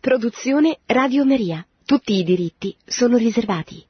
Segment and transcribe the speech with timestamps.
[0.00, 1.62] Produzione Radio Maria.
[1.84, 3.86] Tutti i diritti sono riservati.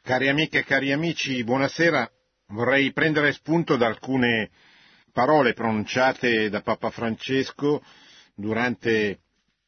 [0.00, 2.08] Cari amiche e cari amici, buonasera.
[2.50, 4.50] Vorrei prendere spunto da alcune
[5.12, 7.82] parole pronunciate da Papa Francesco
[8.36, 9.18] durante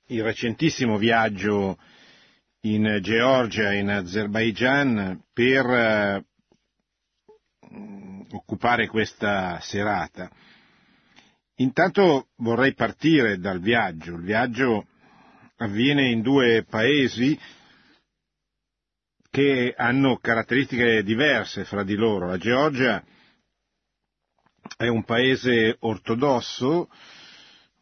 [0.06, 1.76] il recentissimo viaggio
[2.60, 6.24] in Georgia in Azerbaijan per eh,
[8.30, 10.30] occupare questa serata.
[11.56, 14.14] Intanto vorrei partire dal viaggio.
[14.14, 14.86] Il viaggio
[15.60, 17.38] avviene in due paesi
[19.30, 22.26] che hanno caratteristiche diverse fra di loro.
[22.26, 23.02] La Georgia
[24.76, 26.88] è un paese ortodosso,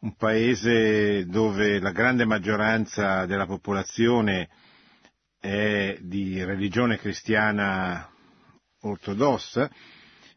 [0.01, 4.49] un paese dove la grande maggioranza della popolazione
[5.39, 8.11] è di religione cristiana
[8.81, 9.71] ortodossa,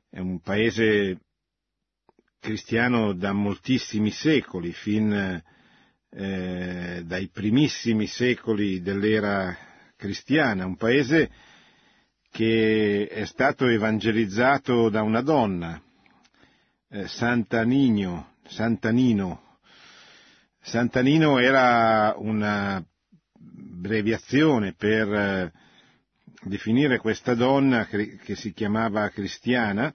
[0.10, 1.20] è un paese
[2.40, 5.44] cristiano da moltissimi secoli, fin
[6.14, 9.56] eh, dai primissimi secoli dell'era
[9.96, 11.30] cristiana, un paese
[12.30, 15.82] che è stato evangelizzato da una donna,
[16.90, 19.58] eh, Sant'Anino, Sant'Anino.
[20.62, 22.84] Sant'Anino era una
[23.34, 25.52] breviazione per eh,
[26.44, 29.94] definire questa donna che si chiamava cristiana,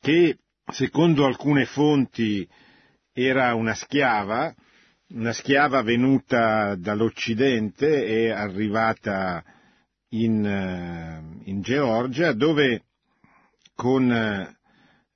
[0.00, 2.48] che secondo alcune fonti
[3.12, 4.54] era una schiava,
[5.12, 9.42] una schiava venuta dall'Occidente e arrivata
[10.10, 12.84] in, eh, in Georgia, dove
[13.74, 14.56] con eh,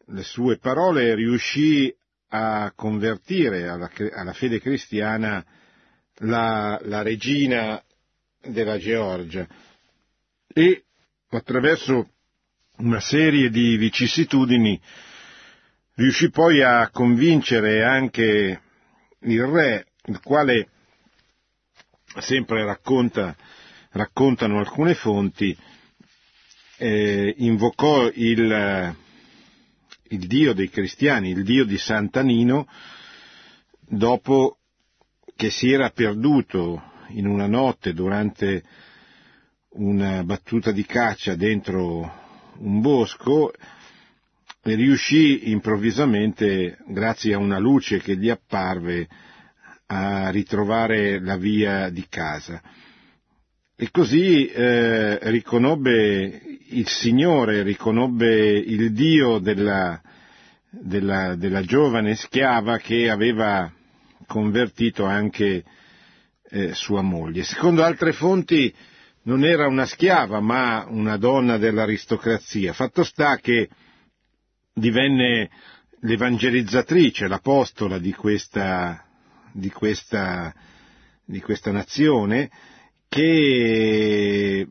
[0.07, 1.95] le sue parole riuscì
[2.29, 5.45] a convertire alla, alla fede cristiana
[6.19, 7.81] la, la, regina
[8.41, 9.47] della Georgia.
[10.53, 10.85] E
[11.29, 12.11] attraverso
[12.79, 14.81] una serie di vicissitudini
[15.95, 18.61] riuscì poi a convincere anche
[19.25, 20.69] il re, il quale
[22.19, 23.37] sempre racconta,
[23.91, 25.57] raccontano alcune fonti,
[26.77, 28.97] eh, invocò il,
[30.09, 32.69] il Dio dei cristiani, il Dio di Sant'Anino,
[33.81, 34.59] dopo
[35.37, 38.63] che si era perduto in una notte durante
[39.71, 42.23] una battuta di caccia dentro
[42.59, 43.53] un bosco
[44.67, 49.07] e riuscì improvvisamente, grazie a una luce che gli apparve,
[49.87, 52.63] a ritrovare la via di casa.
[53.77, 60.01] E così eh, riconobbe il Signore, riconobbe il Dio della,
[60.71, 63.71] della, della, giovane schiava che aveva
[64.27, 65.63] convertito anche
[66.49, 67.43] eh, sua moglie.
[67.43, 68.73] Secondo altre fonti
[69.25, 72.73] non era una schiava, ma una donna dell'aristocrazia.
[72.73, 73.69] Fatto sta che
[74.75, 75.49] divenne
[76.01, 79.05] l'evangelizzatrice, l'apostola di questa,
[79.53, 80.53] di questa,
[81.25, 82.51] di questa nazione,
[83.09, 84.67] che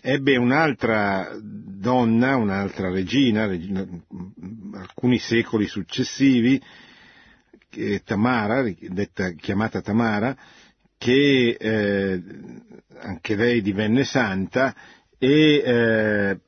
[0.00, 3.86] ebbe un'altra donna, un'altra regina, regina,
[4.72, 6.60] alcuni secoli successivi,
[8.04, 10.36] Tamara, detta, chiamata Tamara,
[10.96, 12.22] che eh,
[13.00, 14.74] anche lei divenne santa
[15.18, 16.40] e eh,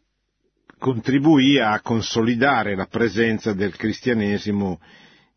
[0.87, 4.79] contribuì a consolidare la presenza del cristianesimo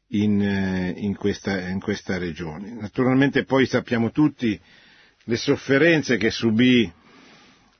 [0.09, 2.71] in, eh, in, questa, in, questa, regione.
[2.71, 4.59] Naturalmente poi sappiamo tutti
[5.23, 6.91] le sofferenze che subì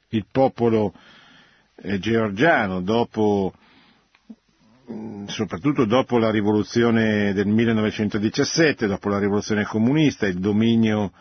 [0.10, 0.96] il popolo
[1.84, 3.54] eh, georgiano dopo,
[5.28, 11.12] soprattutto dopo la rivoluzione del 1917, dopo la rivoluzione comunista, il dominio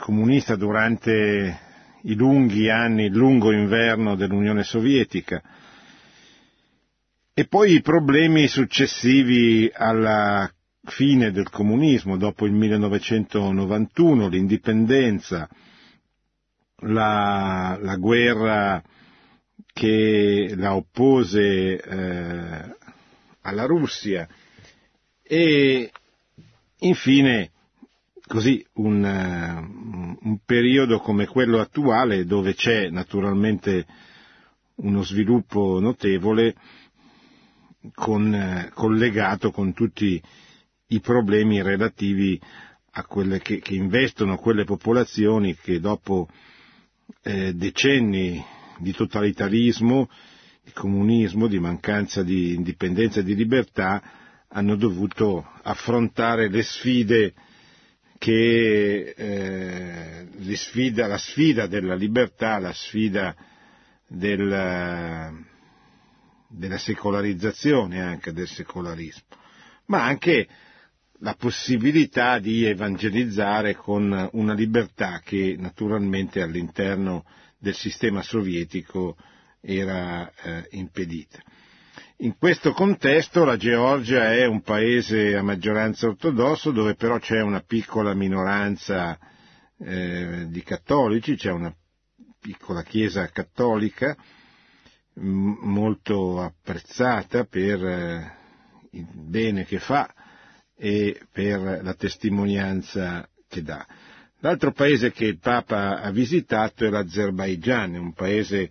[0.00, 1.70] comunista durante
[2.02, 5.42] i lunghi anni, il lungo inverno dell'Unione Sovietica
[7.34, 10.50] e poi i problemi successivi alla
[10.84, 15.48] fine del comunismo, dopo il 1991, l'indipendenza,
[16.80, 18.82] la, la guerra
[19.72, 22.76] che la oppose eh,
[23.42, 24.28] alla Russia
[25.22, 25.90] e
[26.80, 27.50] infine
[28.32, 33.84] così un, uh, un, periodo come quello attuale dove c'è naturalmente
[34.76, 36.54] uno sviluppo notevole
[37.92, 40.18] con, uh, collegato con tutti
[40.86, 42.40] i problemi relativi
[42.92, 46.26] a quelle che, che investono quelle popolazioni che dopo
[47.24, 48.42] eh, decenni
[48.78, 50.08] di totalitarismo,
[50.64, 54.02] di comunismo, di mancanza di indipendenza e di libertà
[54.48, 57.34] hanno dovuto affrontare le sfide
[58.22, 63.34] che eh, sfida, la sfida della libertà, la sfida
[64.06, 65.44] del,
[66.46, 69.24] della secolarizzazione anche del secolarismo,
[69.86, 70.46] ma anche
[71.18, 77.24] la possibilità di evangelizzare con una libertà che naturalmente all'interno
[77.58, 79.16] del sistema sovietico
[79.60, 81.42] era eh, impedita.
[82.22, 87.62] In questo contesto la Georgia è un paese a maggioranza ortodossa dove però c'è una
[87.62, 89.18] piccola minoranza
[89.80, 91.74] eh, di cattolici, c'è una
[92.38, 94.16] piccola chiesa cattolica
[95.14, 98.36] molto apprezzata per eh,
[98.92, 100.08] il bene che fa
[100.76, 103.84] e per la testimonianza che dà.
[104.38, 108.70] L'altro paese che il Papa ha visitato è l'Azerbaigian, un paese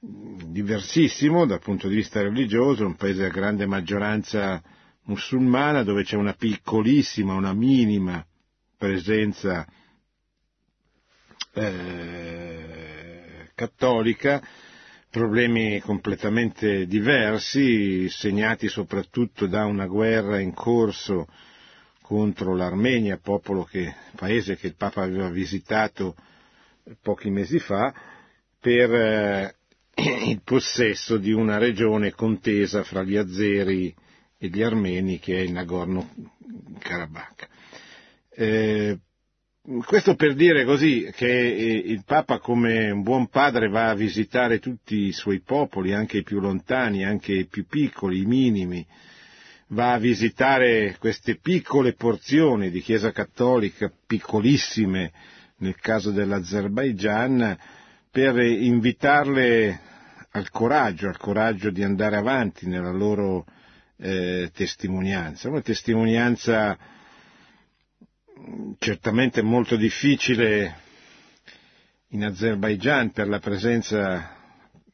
[0.00, 4.62] diversissimo dal punto di vista religioso, un paese a grande maggioranza
[5.04, 8.24] musulmana dove c'è una piccolissima, una minima
[8.78, 9.66] presenza
[11.52, 14.42] eh, cattolica,
[15.10, 21.26] problemi completamente diversi, segnati soprattutto da una guerra in corso
[22.00, 23.20] contro l'Armenia,
[23.68, 26.16] che, paese che il Papa aveva visitato
[27.02, 27.92] pochi mesi fa,
[28.58, 29.54] per eh,
[30.00, 33.94] il possesso di una regione contesa fra gli azeri
[34.38, 37.48] e gli armeni che è il Nagorno-Karabakh.
[38.30, 38.98] Eh,
[39.84, 44.96] questo per dire così che il Papa come un buon padre va a visitare tutti
[44.96, 48.86] i suoi popoli, anche i più lontani, anche i più piccoli, i minimi,
[49.68, 55.12] va a visitare queste piccole porzioni di Chiesa Cattolica, piccolissime
[55.58, 57.58] nel caso dell'Azerbaigian,
[58.10, 59.88] per invitarle
[60.32, 63.44] al coraggio, al coraggio di andare avanti nella loro
[63.96, 66.78] eh, testimonianza, una testimonianza
[68.78, 70.88] certamente molto difficile
[72.08, 74.36] in Azerbaigian per la presenza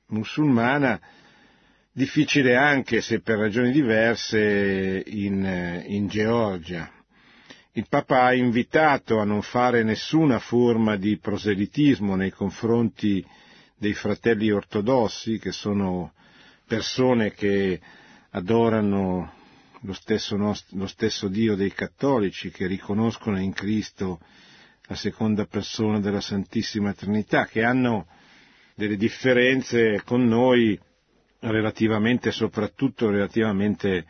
[0.09, 1.00] musulmana,
[1.93, 6.91] difficile anche se per ragioni diverse in, in Georgia.
[7.73, 13.25] Il Papa ha invitato a non fare nessuna forma di proselitismo nei confronti
[13.78, 16.12] dei fratelli ortodossi, che sono
[16.67, 17.81] persone che
[18.31, 19.32] adorano
[19.81, 24.20] lo stesso, nostro, lo stesso Dio dei cattolici, che riconoscono in Cristo
[24.88, 28.06] la seconda persona della Santissima Trinità, che hanno
[28.75, 30.79] delle differenze con noi
[31.40, 34.05] relativamente, soprattutto relativamente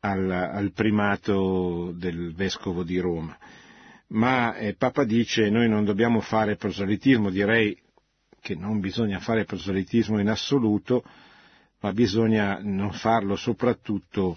[0.00, 3.36] al, al primato del vescovo di Roma.
[4.08, 7.76] Ma eh, Papa dice noi non dobbiamo fare proselitismo, direi
[8.40, 11.02] che non bisogna fare proselitismo in assoluto,
[11.80, 14.36] ma bisogna non farlo soprattutto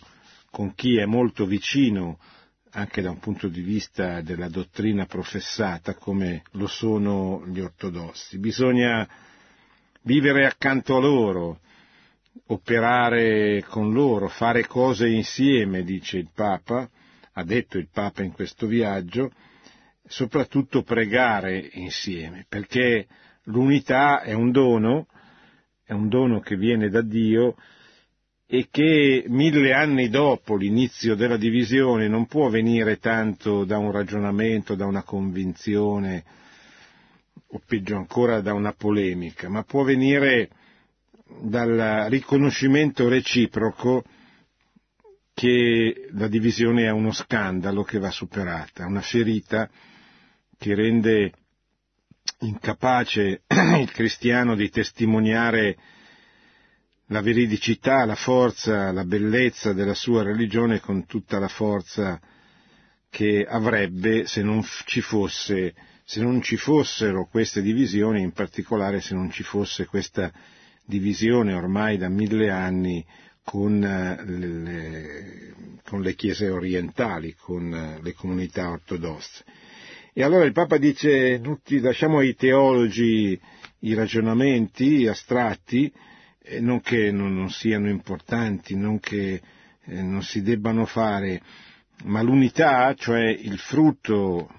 [0.50, 2.20] con chi è molto vicino
[2.74, 8.38] anche da un punto di vista della dottrina professata come lo sono gli ortodossi.
[8.38, 9.08] Bisogna
[10.04, 11.60] vivere accanto a loro,
[12.48, 16.90] operare con loro, fare cose insieme, dice il Papa,
[17.34, 19.32] ha detto il Papa in questo viaggio,
[20.06, 23.08] soprattutto pregare insieme, perché
[23.46, 25.08] l'unità è un dono,
[25.84, 27.56] è un dono che viene da Dio
[28.46, 34.76] e che mille anni dopo l'inizio della divisione non può venire tanto da un ragionamento,
[34.76, 36.24] da una convinzione,
[37.48, 40.50] o peggio ancora da una polemica, ma può venire
[41.42, 44.04] dal riconoscimento reciproco
[45.34, 49.70] che la divisione è uno scandalo che va superata, una ferita
[50.58, 51.32] che rende
[52.42, 55.78] incapace il cristiano di testimoniare
[57.08, 62.20] la veridicità, la forza, la bellezza della sua religione con tutta la forza
[63.10, 69.14] che avrebbe se non ci fosse, se non ci fossero queste divisioni, in particolare se
[69.14, 70.32] non ci fosse questa
[70.86, 73.06] divisione ormai da mille anni
[73.44, 79.44] con eh, le, con le chiese orientali, con eh, le comunità ortodosse.
[80.14, 81.42] E allora il Papa dice,
[81.80, 83.40] lasciamo ai teologi
[83.80, 85.90] i ragionamenti astratti,
[86.44, 89.42] eh, non che non, non, siano importanti, non che
[89.86, 91.42] eh, non si debbano fare,
[92.04, 94.50] ma l'unità, cioè il frutto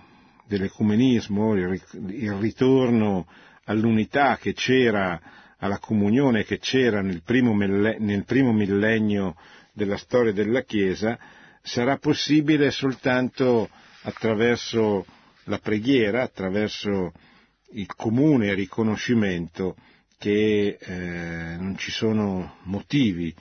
[0.47, 3.27] dell'ecumenismo, il, il ritorno
[3.65, 5.21] all'unità che c'era,
[5.59, 9.37] alla comunione che c'era nel primo, nel primo millennio
[9.75, 11.19] della storia della Chiesa,
[11.61, 13.69] sarà possibile soltanto
[14.05, 15.05] attraverso
[15.45, 17.13] la preghiera attraverso
[17.73, 19.77] il comune riconoscimento
[20.19, 23.35] che eh, non ci sono motivi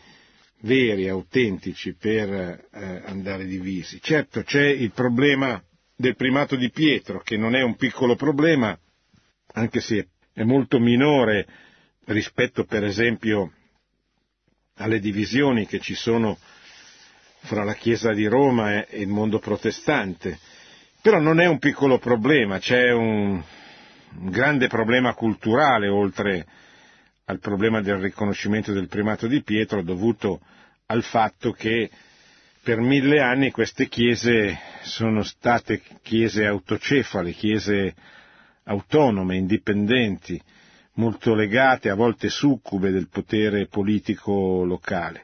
[0.62, 4.00] veri, autentici per eh, andare divisi.
[4.01, 5.62] Certo c'è il problema
[5.96, 8.77] del primato di Pietro, che non è un piccolo problema,
[9.53, 11.48] anche se è molto minore
[12.05, 13.53] rispetto per esempio
[14.75, 16.38] alle divisioni che ci sono
[17.41, 20.39] fra la Chiesa di Roma e il mondo protestante.
[21.01, 23.41] Però non è un piccolo problema, c'è un,
[24.13, 26.46] grande problema culturale oltre
[27.25, 30.41] al problema del riconoscimento del primato di Pietro dovuto
[30.88, 31.89] al fatto che
[32.62, 37.96] per mille anni queste chiese sono state chiese autocefale, chiese
[38.65, 40.39] autonome, indipendenti,
[40.96, 45.24] molto legate, a volte succube del potere politico locale.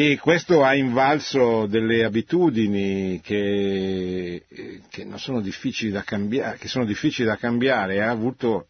[0.00, 4.44] E questo ha invalso delle abitudini che,
[4.88, 8.00] che, sono difficili da cambiare, che sono difficili da cambiare.
[8.00, 8.68] Ha avuto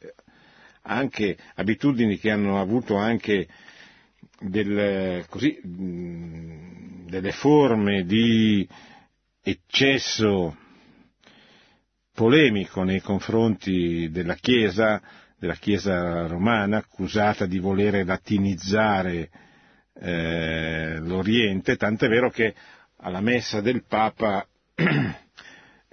[0.85, 3.47] anche abitudini che hanno avuto anche
[4.41, 8.67] del, così, delle forme di
[9.43, 10.57] eccesso
[12.15, 14.99] polemico nei confronti della Chiesa,
[15.39, 19.29] della Chiesa romana, accusata di volere latinizzare
[20.01, 22.55] eh, l'Oriente, tant'è vero che
[22.99, 24.47] alla messa del Papa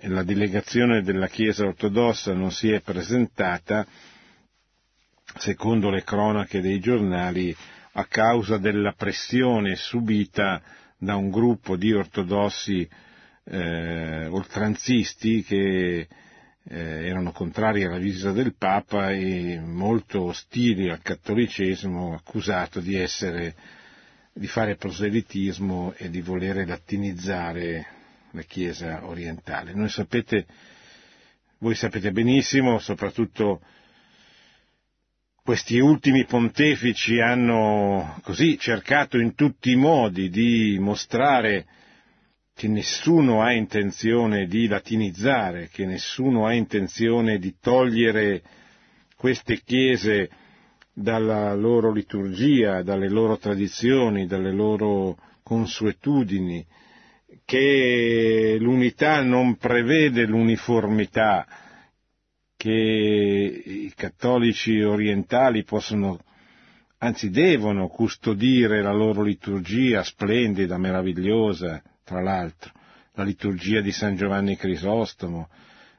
[0.08, 3.86] la delegazione della Chiesa ortodossa non si è presentata,
[5.38, 7.56] secondo le cronache dei giornali,
[7.98, 10.62] a causa della pressione subita
[10.98, 12.88] da un gruppo di ortodossi
[13.46, 16.08] eh, oltranzisti che
[16.68, 23.56] eh, erano contrari alla visita del Papa e molto ostili al cattolicesimo, accusato di essere
[24.38, 27.86] di fare proselitismo e di volere latinizzare
[28.32, 29.74] la Chiesa orientale.
[29.74, 30.46] Noi sapete,
[31.60, 33.62] voi sapete benissimo, soprattutto
[35.42, 41.66] questi ultimi pontefici hanno così cercato in tutti i modi di mostrare
[42.54, 48.42] che nessuno ha intenzione di latinizzare, che nessuno ha intenzione di togliere
[49.16, 50.30] queste chiese
[50.98, 56.66] dalla loro liturgia, dalle loro tradizioni, dalle loro consuetudini,
[57.44, 61.46] che l'unità non prevede l'uniformità,
[62.56, 66.18] che i cattolici orientali possono,
[67.00, 72.72] anzi devono custodire la loro liturgia splendida, meravigliosa, tra l'altro,
[73.16, 75.50] la liturgia di San Giovanni Crisostomo,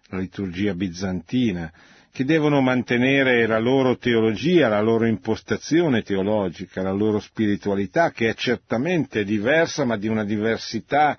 [0.09, 1.71] la liturgia bizantina,
[2.17, 8.35] che devono mantenere la loro teologia, la loro impostazione teologica, la loro spiritualità, che è
[8.35, 11.19] certamente diversa, ma di una diversità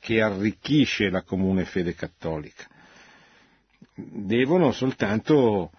[0.00, 2.66] che arricchisce la comune fede cattolica.
[3.94, 5.70] Devono soltanto,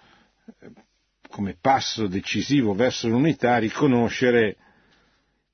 [1.29, 4.55] come passo decisivo verso l'unità, riconoscere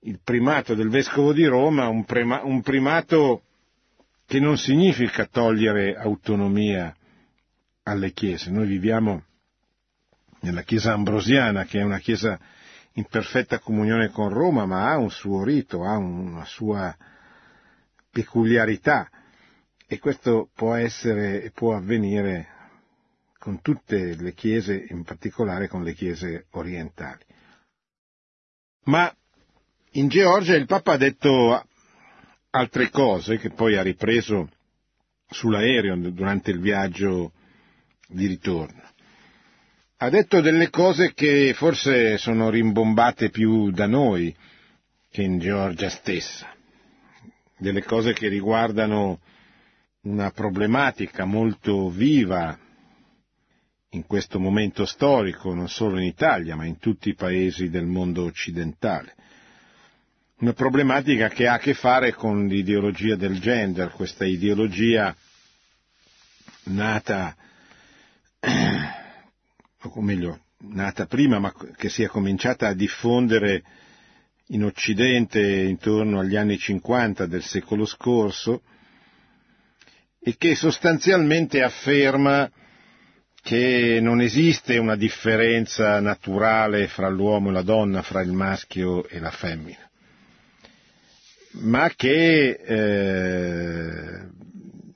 [0.01, 3.43] il primato del vescovo di Roma, un, prima, un primato
[4.27, 6.93] che non significa togliere autonomia
[7.87, 8.49] alle chiese.
[8.49, 9.23] Noi viviamo
[10.41, 12.39] nella chiesa ambrosiana, che è una chiesa
[12.93, 16.95] in perfetta comunione con Roma, ma ha un suo rito, ha una sua
[18.09, 19.09] peculiarità
[19.87, 22.47] e questo può essere e può avvenire
[23.37, 27.23] con tutte le chiese, in particolare con le chiese orientali.
[28.85, 29.13] Ma
[29.91, 31.67] in Georgia il Papa ha detto
[32.49, 34.49] altre cose che poi ha ripreso
[35.27, 37.33] sull'aereo durante il viaggio
[38.07, 38.81] di ritorno.
[39.97, 44.35] Ha detto delle cose che forse sono rimbombate più da noi
[45.09, 46.53] che in Georgia stessa,
[47.57, 49.19] delle cose che riguardano
[50.01, 52.59] una problematica molto viva
[53.91, 58.23] in questo momento storico, non solo in Italia, ma in tutti i paesi del mondo
[58.25, 59.15] occidentale.
[60.39, 65.15] Una problematica che ha a che fare con l'ideologia del gender, questa ideologia
[66.65, 67.35] nata
[69.81, 73.63] o meglio, nata prima, ma che si è cominciata a diffondere
[74.49, 78.61] in Occidente intorno agli anni 50 del secolo scorso
[80.19, 82.49] e che sostanzialmente afferma
[83.41, 89.19] che non esiste una differenza naturale fra l'uomo e la donna, fra il maschio e
[89.19, 89.87] la femmina,
[91.61, 94.27] ma che eh,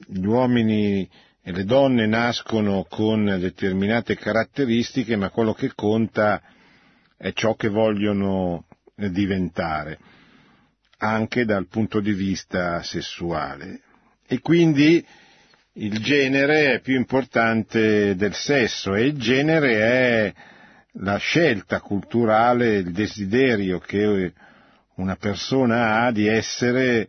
[0.08, 1.08] gli uomini
[1.52, 6.42] le donne nascono con determinate caratteristiche, ma quello che conta
[7.18, 8.66] è ciò che vogliono
[8.96, 9.98] diventare,
[10.98, 13.82] anche dal punto di vista sessuale.
[14.28, 15.04] E quindi
[15.74, 20.34] il genere è più importante del sesso e il genere è
[20.94, 24.34] la scelta culturale, il desiderio che
[24.96, 27.08] una persona ha di essere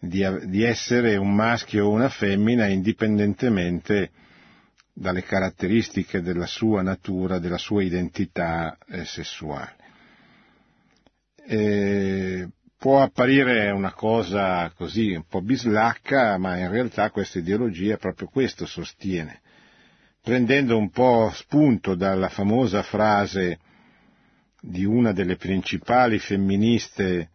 [0.00, 4.10] di, di essere un maschio o una femmina indipendentemente
[4.92, 9.76] dalle caratteristiche della sua natura, della sua identità eh, sessuale.
[11.46, 12.48] Eh,
[12.80, 18.64] Può apparire una cosa così un po' bislacca, ma in realtà questa ideologia proprio questo
[18.64, 19.42] sostiene,
[20.22, 23.58] prendendo un po' spunto dalla famosa frase
[24.62, 27.28] di una delle principali femministe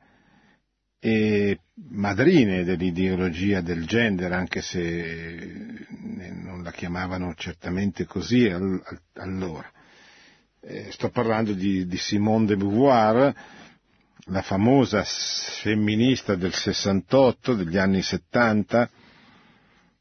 [1.07, 1.59] e
[1.91, 5.85] madrine dell'ideologia del gender, anche se
[6.31, 8.47] non la chiamavano certamente così
[9.13, 9.71] allora.
[10.61, 13.35] Eh, sto parlando di, di Simone de Beauvoir,
[14.29, 18.89] la famosa femminista del 68, degli anni 70,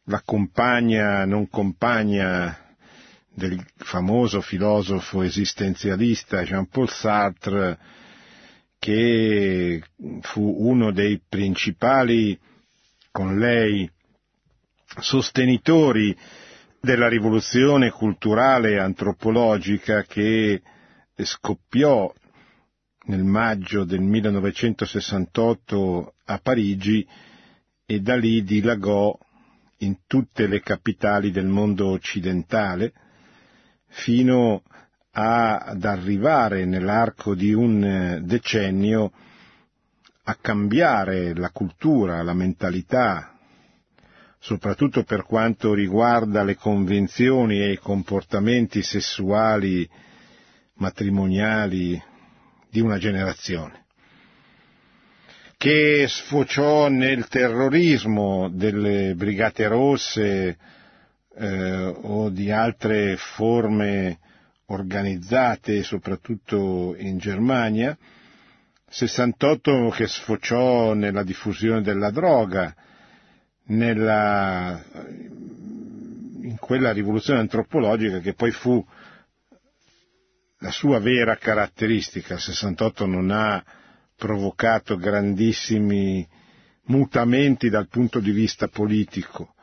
[0.04, 2.76] la compagna, non compagna
[3.28, 7.78] del famoso filosofo esistenzialista Jean-Paul Sartre,
[8.84, 9.82] che
[10.20, 12.38] fu uno dei principali,
[13.10, 13.90] con lei,
[15.00, 16.14] sostenitori
[16.82, 20.60] della rivoluzione culturale e antropologica che
[21.16, 22.12] scoppiò
[23.06, 27.08] nel maggio del 1968 a Parigi
[27.86, 29.18] e da lì dilagò
[29.78, 32.92] in tutte le capitali del mondo occidentale
[33.86, 34.62] fino
[35.16, 39.12] ad arrivare nell'arco di un decennio
[40.24, 43.38] a cambiare la cultura, la mentalità,
[44.40, 49.88] soprattutto per quanto riguarda le convenzioni e i comportamenti sessuali
[50.74, 52.02] matrimoniali
[52.68, 53.84] di una generazione,
[55.56, 60.58] che sfociò nel terrorismo delle brigate rosse
[61.36, 64.18] eh, o di altre forme
[64.66, 67.96] organizzate soprattutto in Germania,
[68.88, 72.74] 68 che sfociò nella diffusione della droga,
[73.66, 74.82] nella,
[76.42, 78.84] in quella rivoluzione antropologica che poi fu
[80.58, 82.34] la sua vera caratteristica.
[82.34, 83.62] Il 68 non ha
[84.16, 86.26] provocato grandissimi
[86.86, 89.54] mutamenti dal punto di vista politico.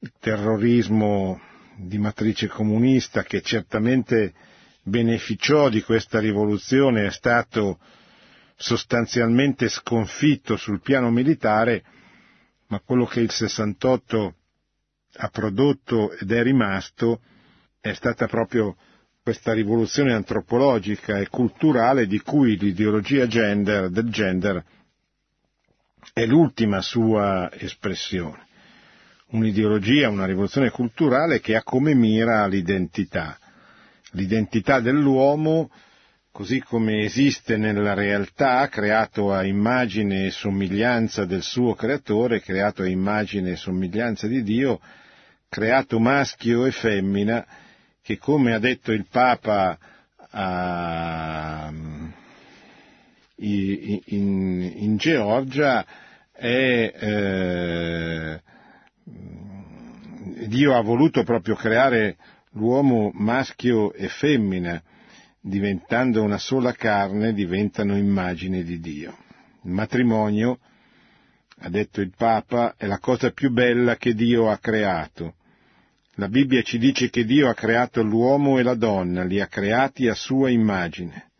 [0.00, 1.40] Il terrorismo
[1.78, 4.34] di matrice comunista che certamente
[4.82, 7.78] beneficiò di questa rivoluzione è stato
[8.56, 11.84] sostanzialmente sconfitto sul piano militare,
[12.68, 14.34] ma quello che il 68
[15.20, 17.20] ha prodotto ed è rimasto
[17.80, 18.76] è stata proprio
[19.22, 24.64] questa rivoluzione antropologica e culturale di cui l'ideologia gender, del gender
[26.12, 28.47] è l'ultima sua espressione.
[29.30, 33.38] Un'ideologia, una rivoluzione culturale che ha come mira l'identità,
[34.12, 35.70] l'identità dell'uomo
[36.38, 42.86] così come esiste nella realtà, creato a immagine e somiglianza del suo creatore, creato a
[42.86, 44.80] immagine e somiglianza di Dio,
[45.48, 47.44] creato maschio e femmina,
[48.00, 49.76] che come ha detto il Papa
[50.30, 51.72] a,
[53.34, 54.00] in,
[54.76, 55.84] in, Georgia
[56.30, 58.40] è, eh,
[60.46, 62.16] Dio ha voluto proprio creare
[62.52, 64.82] l'uomo maschio e femmina,
[65.40, 69.16] diventando una sola carne, diventano immagine di Dio.
[69.62, 70.58] Il matrimonio,
[71.60, 75.34] ha detto il Papa, è la cosa più bella che Dio ha creato
[76.18, 80.08] la Bibbia ci dice che Dio ha creato l'uomo e la donna, li ha creati
[80.08, 81.30] a sua immagine,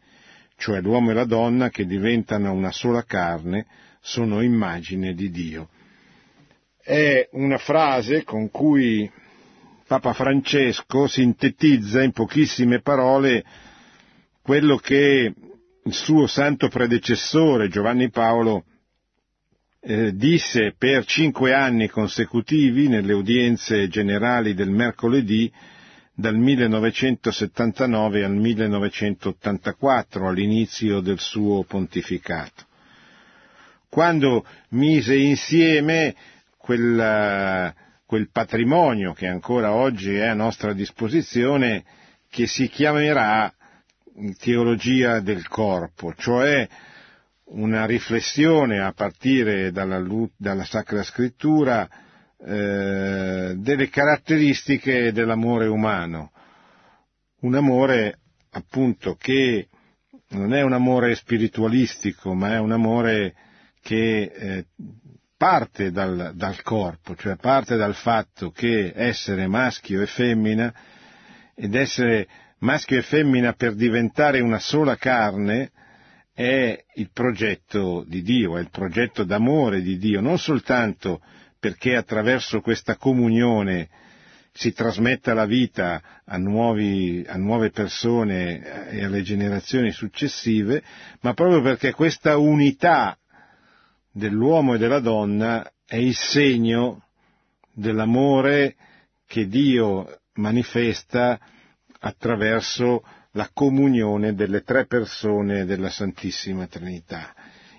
[0.57, 3.67] cioè l'uomo e la donna che diventano una sola carne
[4.01, 5.71] sono immagine di Dio.
[6.89, 9.07] È una frase con cui
[9.87, 13.45] Papa Francesco sintetizza in pochissime parole
[14.41, 15.35] quello che
[15.85, 18.65] il suo santo predecessore Giovanni Paolo
[19.81, 25.53] eh, disse per cinque anni consecutivi nelle udienze generali del mercoledì
[26.15, 32.65] dal 1979 al 1984, all'inizio del suo pontificato.
[33.91, 36.15] Quando mise insieme
[36.69, 41.83] quel, quel patrimonio che ancora oggi è a nostra disposizione,
[42.29, 43.51] che si chiamerà
[44.39, 46.69] teologia del corpo, cioè
[47.53, 50.05] una riflessione a partire dalla,
[50.37, 51.89] dalla Sacra Scrittura
[52.39, 56.33] eh, delle caratteristiche dell'amore umano.
[57.41, 58.19] Un amore
[58.51, 59.69] appunto che
[60.33, 63.35] non è un amore spiritualistico, ma è un amore
[63.81, 64.67] che eh,
[65.39, 70.75] parte dal, dal, corpo, cioè parte dal fatto che essere maschio e femmina
[71.55, 72.27] ed essere
[72.59, 75.71] maschio e femmina per diventare una sola carne
[76.35, 81.23] è il progetto di Dio, è il progetto d'amore di Dio, non soltanto
[81.59, 83.89] perché attraverso questa comunione
[84.53, 90.83] si trasmetta la vita a, nuovi, a, nuove persone e alle generazioni successive,
[91.21, 93.17] ma proprio perché questa unità
[94.19, 97.05] dell'uomo e della donna è il segno
[97.73, 98.77] dell'amore
[99.27, 101.39] che Dio manifesta
[102.01, 103.03] attraverso
[103.33, 107.35] la comunione delle tre persone della Santissima Trinità.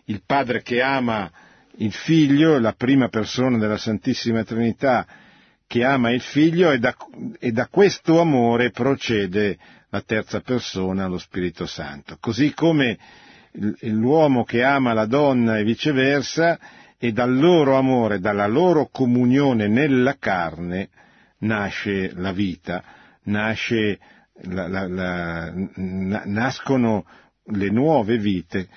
[0.05, 1.29] Il Padre che ama
[1.77, 5.05] il Figlio, la prima persona della Santissima Trinità
[5.67, 6.95] che ama il Figlio e da,
[7.39, 9.57] e da questo amore procede
[9.89, 12.17] la terza persona, lo Spirito Santo.
[12.19, 12.97] Così come
[13.51, 16.59] l'uomo che ama la donna e viceversa,
[16.97, 20.89] e dal loro amore, dalla loro comunione nella carne,
[21.39, 22.83] nasce la vita,
[23.23, 23.99] nasce
[24.41, 25.51] la, la, la,
[26.25, 27.05] nascono
[27.51, 28.67] le nuove vite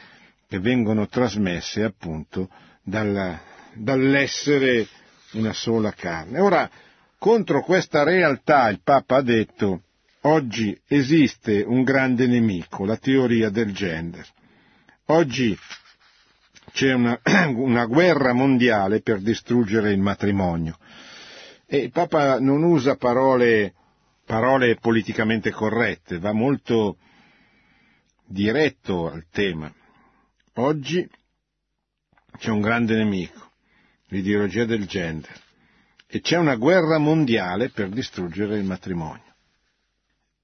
[0.49, 2.49] che vengono trasmesse appunto
[2.83, 3.41] dalla,
[3.75, 4.87] dall'essere
[5.33, 6.39] una sola carne.
[6.39, 6.71] Ora,
[7.19, 9.83] contro questa realtà il Papa ha detto
[10.23, 14.27] oggi esiste un grande nemico, la teoria del gender.
[15.13, 15.55] Oggi
[16.73, 17.21] c'è una,
[17.55, 20.79] una guerra mondiale per distruggere il matrimonio.
[21.67, 23.75] E il Papa non usa parole,
[24.25, 26.97] parole politicamente corrette, va molto
[28.25, 29.71] diretto al tema.
[30.55, 31.07] Oggi
[32.39, 33.51] c'è un grande nemico,
[34.07, 35.39] l'ideologia del gender,
[36.07, 39.35] e c'è una guerra mondiale per distruggere il matrimonio.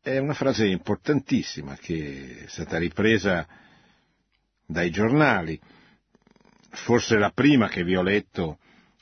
[0.02, 3.46] È una frase importantissima che è stata ripresa
[4.70, 5.58] dai giornali,
[6.70, 8.58] forse la prima che vi ho letto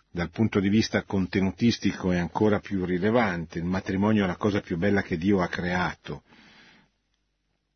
[0.08, 4.76] dal punto di vista contenutistico è ancora più rilevante, il matrimonio è la cosa più
[4.76, 6.22] bella che Dio ha creato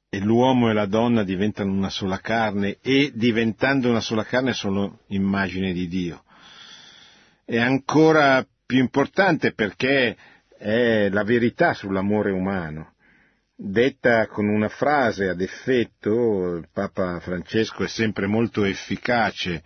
[0.08, 5.00] e l'uomo e la donna diventano una sola carne e diventando una sola carne sono
[5.08, 6.22] immagine di Dio.
[7.44, 10.16] È ancora più importante perché
[10.56, 12.94] è la verità sull'amore umano.
[13.62, 19.62] Detta con una frase ad effetto, il Papa Francesco è sempre molto efficace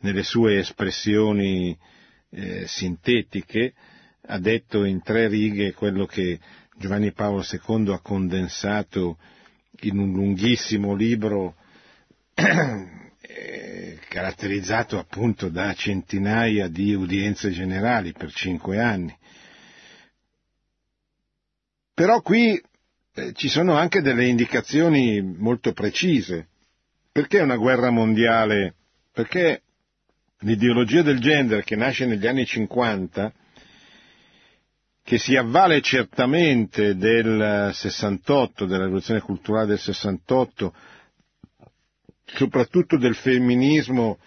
[0.00, 1.74] nelle sue espressioni
[2.28, 3.72] eh, sintetiche,
[4.26, 6.38] ha detto in tre righe quello che
[6.76, 9.16] Giovanni Paolo II ha condensato
[9.80, 11.54] in un lunghissimo libro
[12.34, 19.16] eh, caratterizzato appunto da centinaia di udienze generali per cinque anni.
[21.94, 22.62] Però qui
[23.14, 26.48] eh, ci sono anche delle indicazioni molto precise.
[27.10, 28.74] Perché una guerra mondiale?
[29.12, 29.62] Perché
[30.40, 33.32] l'ideologia del gender che nasce negli anni 50,
[35.02, 40.74] che si avvale certamente del 68, della rivoluzione culturale del 68,
[42.24, 44.18] soprattutto del femminismo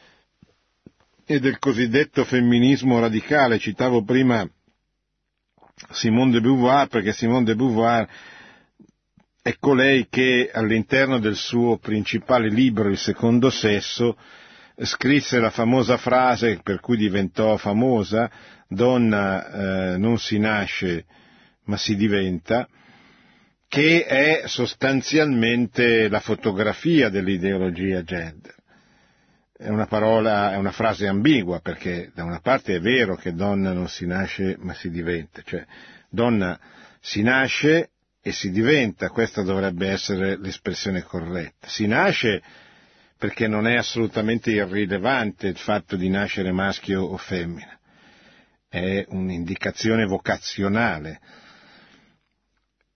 [1.26, 3.58] e del cosiddetto femminismo radicale.
[3.58, 4.48] Citavo prima
[5.90, 8.08] Simone de Beauvoir perché Simone de Beauvoir
[9.46, 14.18] è colei che all'interno del suo principale libro, Il secondo sesso,
[14.76, 18.28] scrisse la famosa frase per cui diventò famosa,
[18.68, 21.06] donna eh, non si nasce
[21.66, 22.68] ma si diventa,
[23.68, 28.56] che è sostanzialmente la fotografia dell'ideologia gender.
[29.56, 33.74] È una parola, è una frase ambigua perché da una parte è vero che donna
[33.74, 35.64] non si nasce ma si diventa, cioè
[36.10, 36.60] donna
[37.00, 37.92] si nasce
[38.28, 41.68] e si diventa, questa dovrebbe essere l'espressione corretta.
[41.68, 42.42] Si nasce
[43.20, 47.80] perché non è assolutamente irrilevante il fatto di nascere maschio o femmina,
[48.68, 51.20] è un'indicazione vocazionale.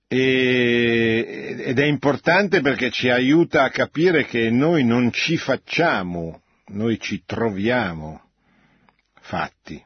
[0.07, 6.99] E, ed è importante perché ci aiuta a capire che noi non ci facciamo, noi
[6.99, 8.31] ci troviamo
[9.21, 9.79] fatti.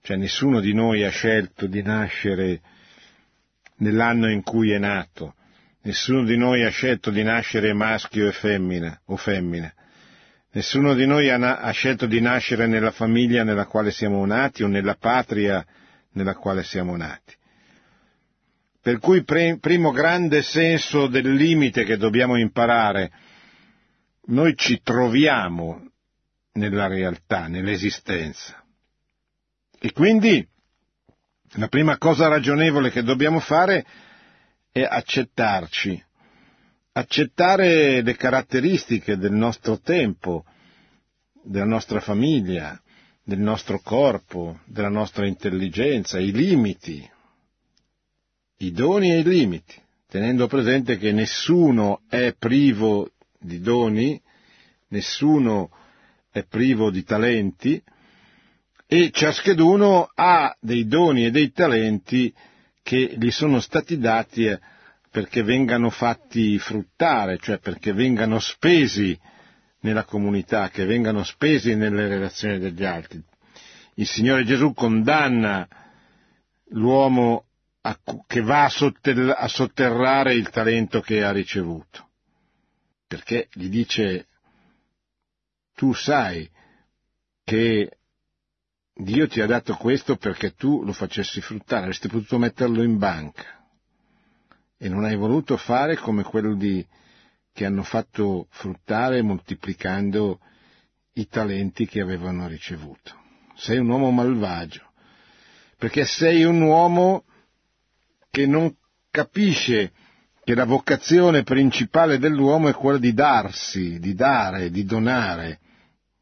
[0.00, 2.60] Cioè nessuno di noi ha scelto di nascere
[3.82, 5.34] nell'anno in cui è nato,
[5.84, 9.72] Nessuno di noi ha scelto di nascere maschio e femmina o femmina.
[10.52, 14.62] Nessuno di noi ha, na- ha, scelto di nascere nella famiglia nella quale siamo nati
[14.62, 15.64] o nella patria
[16.12, 17.34] nella quale siamo nati.
[18.80, 23.10] Per cui pre- primo grande senso del limite che dobbiamo imparare,
[24.26, 25.90] noi ci troviamo
[26.52, 28.62] nella realtà, nell'esistenza.
[29.80, 30.46] E quindi
[31.56, 33.84] la prima cosa ragionevole che dobbiamo fare
[34.70, 36.02] è accettarci,
[36.92, 40.44] accettare le caratteristiche del nostro tempo,
[41.42, 42.80] della nostra famiglia,
[43.22, 47.08] del nostro corpo, della nostra intelligenza, i limiti,
[48.58, 49.74] i doni e i limiti,
[50.08, 54.20] tenendo presente che nessuno è privo di doni,
[54.88, 55.70] nessuno
[56.30, 57.82] è privo di talenti
[58.94, 62.30] e ciascheduno ha dei doni e dei talenti
[62.82, 64.54] che gli sono stati dati
[65.10, 69.18] perché vengano fatti fruttare, cioè perché vengano spesi
[69.80, 73.22] nella comunità, che vengano spesi nelle relazioni degli altri.
[73.94, 75.66] Il Signore Gesù condanna
[76.72, 77.46] l'uomo
[78.26, 82.10] che va a sotterrare il talento che ha ricevuto,
[83.06, 84.26] perché gli dice
[85.74, 86.46] tu sai
[87.42, 87.96] che
[88.94, 93.60] Dio ti ha dato questo perché tu lo facessi fruttare, avresti potuto metterlo in banca
[94.76, 96.84] e non hai voluto fare come quello di,
[97.52, 100.40] che hanno fatto fruttare moltiplicando
[101.14, 103.20] i talenti che avevano ricevuto.
[103.54, 104.90] Sei un uomo malvagio,
[105.76, 107.24] perché sei un uomo
[108.30, 108.74] che non
[109.10, 109.92] capisce
[110.42, 115.60] che la vocazione principale dell'uomo è quella di darsi, di dare, di donare,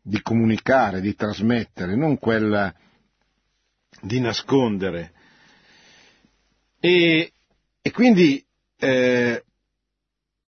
[0.03, 2.75] di comunicare, di trasmettere, non quella
[4.01, 5.13] di nascondere.
[6.81, 7.33] E,
[7.83, 8.45] e quindi
[8.79, 9.45] eh,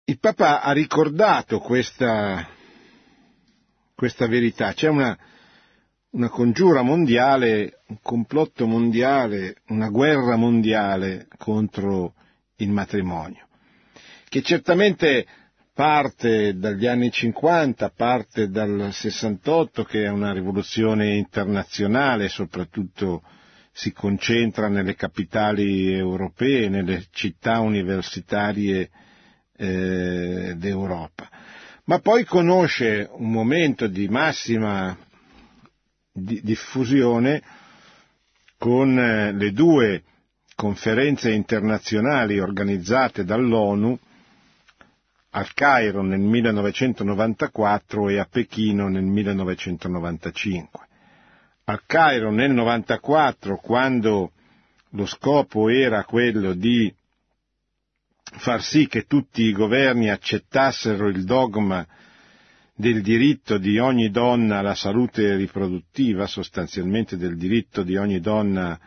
[0.04, 2.46] il Papa ha ricordato questa,
[3.94, 4.72] questa verità.
[4.72, 5.18] C'è una,
[6.10, 12.14] una congiura mondiale, un complotto mondiale, una guerra mondiale contro
[12.56, 13.48] il matrimonio,
[14.28, 15.26] che certamente
[15.74, 23.22] parte dagli anni 50, parte dal 68, che è una rivoluzione internazionale, soprattutto
[23.72, 28.90] si concentra nelle capitali europee, nelle città universitarie
[29.56, 31.30] eh, d'Europa.
[31.84, 34.96] Ma poi conosce un momento di massima
[36.12, 37.42] di diffusione
[38.58, 40.02] con eh, le due
[40.54, 43.98] conferenze internazionali organizzate dall'ONU
[45.34, 50.80] al Cairo nel 1994 e a Pechino nel 1995
[51.64, 54.32] al Cairo nel 94 quando
[54.90, 56.92] lo scopo era quello di
[58.38, 61.86] far sì che tutti i governi accettassero il dogma
[62.74, 68.78] del diritto di ogni donna alla salute riproduttiva, sostanzialmente del diritto di ogni donna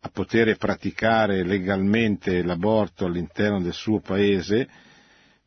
[0.00, 4.68] a poter praticare legalmente l'aborto all'interno del suo paese,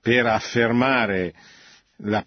[0.01, 1.33] per affermare
[1.97, 2.25] la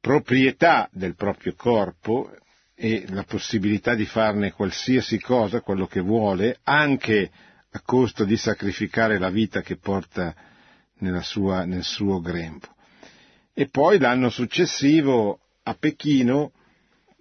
[0.00, 2.34] proprietà del proprio corpo
[2.74, 7.30] e la possibilità di farne qualsiasi cosa, quello che vuole, anche
[7.72, 10.34] a costo di sacrificare la vita che porta
[11.20, 12.66] sua, nel suo grembo.
[13.52, 16.52] E poi l'anno successivo a Pechino,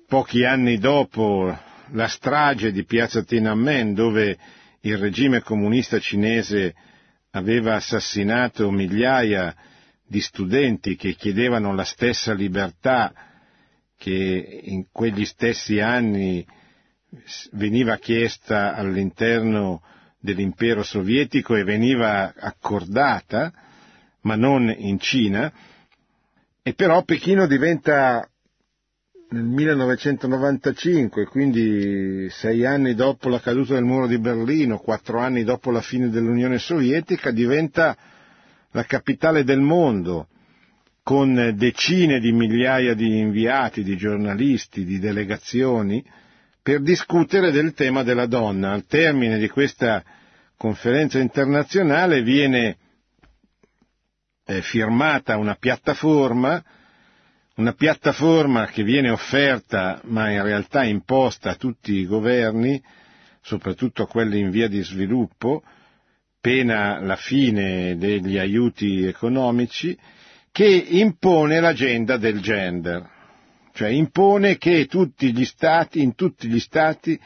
[0.08, 1.56] pochi anni dopo
[1.92, 4.38] la strage di piazza Tiananmen, dove
[4.82, 6.74] il regime comunista cinese
[7.32, 9.56] aveva assassinato migliaia
[10.06, 13.14] di studenti che chiedevano la stessa libertà
[13.98, 16.46] che in quegli stessi anni
[17.52, 19.84] veniva chiesta all'interno
[20.20, 23.52] dell'impero sovietico e veniva accordata,
[24.22, 25.52] ma non in Cina,
[26.62, 28.28] e però Pechino diventa
[29.32, 35.70] nel 1995, quindi sei anni dopo la caduta del muro di Berlino, quattro anni dopo
[35.70, 37.96] la fine dell'Unione Sovietica, diventa
[38.72, 40.28] la capitale del mondo
[41.04, 46.04] con decine di migliaia di inviati, di giornalisti, di delegazioni,
[46.62, 48.72] per discutere del tema della donna.
[48.72, 50.04] Al termine di questa
[50.58, 52.78] conferenza internazionale viene
[54.46, 56.64] eh, firmata una piattaforma,
[57.60, 62.82] una piattaforma che viene offerta ma in realtà imposta a tutti i governi,
[63.42, 65.62] soprattutto a quelli in via di sviluppo,
[66.40, 69.98] pena la fine degli aiuti economici,
[70.54, 73.06] che impone l'agenda del gender,
[73.74, 77.20] cioè impone che tutti gli stati, in tutti gli stati,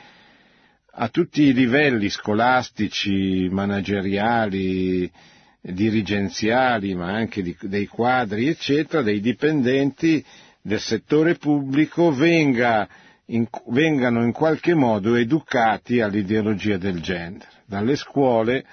[0.95, 5.09] a tutti i livelli scolastici, manageriali,
[5.71, 10.23] dirigenziali, ma anche di, dei quadri, eccetera, dei dipendenti
[10.61, 12.87] del settore pubblico venga
[13.27, 18.65] in, vengano in qualche modo educati all'ideologia del gender, dalle scuole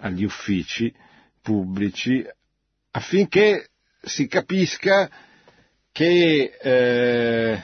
[0.00, 0.92] agli uffici
[1.40, 2.24] pubblici,
[2.90, 3.70] affinché
[4.02, 5.10] si capisca
[5.90, 7.62] che eh,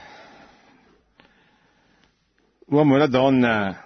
[2.67, 3.84] l'uomo e la donna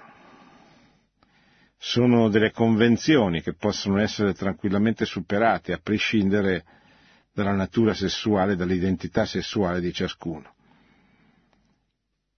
[1.78, 6.64] sono delle convenzioni che possono essere tranquillamente superate a prescindere
[7.32, 10.54] dalla natura sessuale, dall'identità sessuale di ciascuno.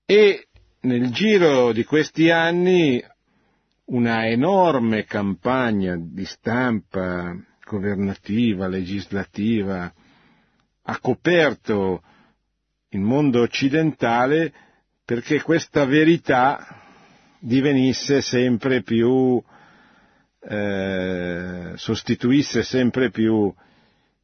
[0.05, 0.49] E
[0.81, 3.03] nel giro di questi anni
[3.87, 9.93] una enorme campagna di stampa governativa, legislativa,
[10.83, 12.03] ha coperto
[12.91, 14.53] il mondo occidentale
[15.05, 16.90] perché questa verità
[17.41, 19.43] divenisse sempre più,
[20.41, 23.53] eh, sostituisse sempre più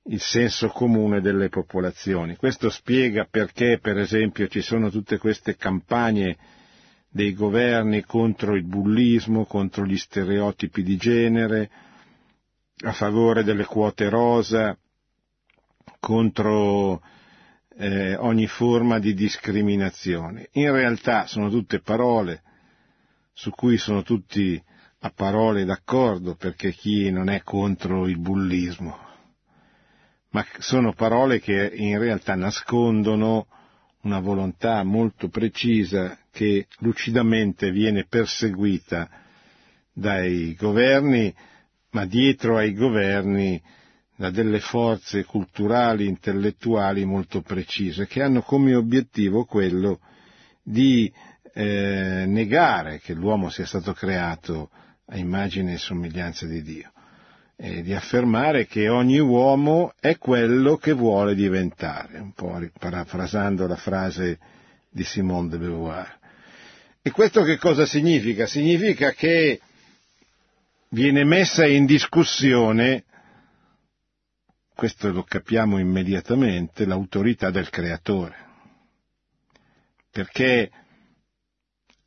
[0.09, 2.37] il senso comune delle popolazioni.
[2.37, 6.37] Questo spiega perché, per esempio, ci sono tutte queste campagne
[7.09, 11.71] dei governi contro il bullismo, contro gli stereotipi di genere,
[12.85, 14.77] a favore delle quote rosa,
[15.99, 17.03] contro
[17.79, 20.51] eh, ogni forma di discriminazione.
[20.53, 22.43] In realtà sono tutte parole
[23.39, 24.61] su cui sono tutti
[25.01, 28.99] a parole d'accordo perché chi non è contro il bullismo.
[30.31, 33.47] Ma sono parole che in realtà nascondono
[34.05, 39.07] una volontà molto precisa che lucidamente viene perseguita
[39.93, 41.33] dai governi,
[41.91, 43.63] ma dietro ai governi
[44.17, 50.01] da delle forze culturali, intellettuali molto precise, che hanno come obiettivo quello
[50.63, 51.13] di
[51.57, 54.71] eh, negare che l'uomo sia stato creato
[55.07, 56.91] a immagine e somiglianza di Dio
[57.57, 63.77] eh, di affermare che ogni uomo è quello che vuole diventare, un po' parafrasando la
[63.77, 64.39] frase
[64.91, 66.19] di Simone de Beauvoir.
[67.01, 68.47] E questo che cosa significa?
[68.47, 69.61] Significa che
[70.91, 73.05] viene messa in discussione,
[74.75, 78.45] questo lo capiamo immediatamente, l'autorità del creatore.
[80.11, 80.71] Perché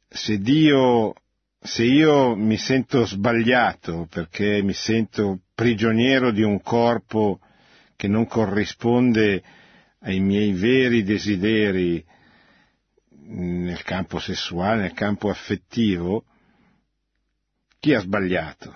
[0.10, 1.14] se Dio
[1.62, 7.40] se io mi sento sbagliato perché mi sento prigioniero di un corpo
[7.96, 9.44] che non corrisponde
[10.00, 12.04] ai miei veri desideri
[13.32, 16.24] nel campo sessuale, nel campo affettivo,
[17.78, 18.74] chi ha sbagliato?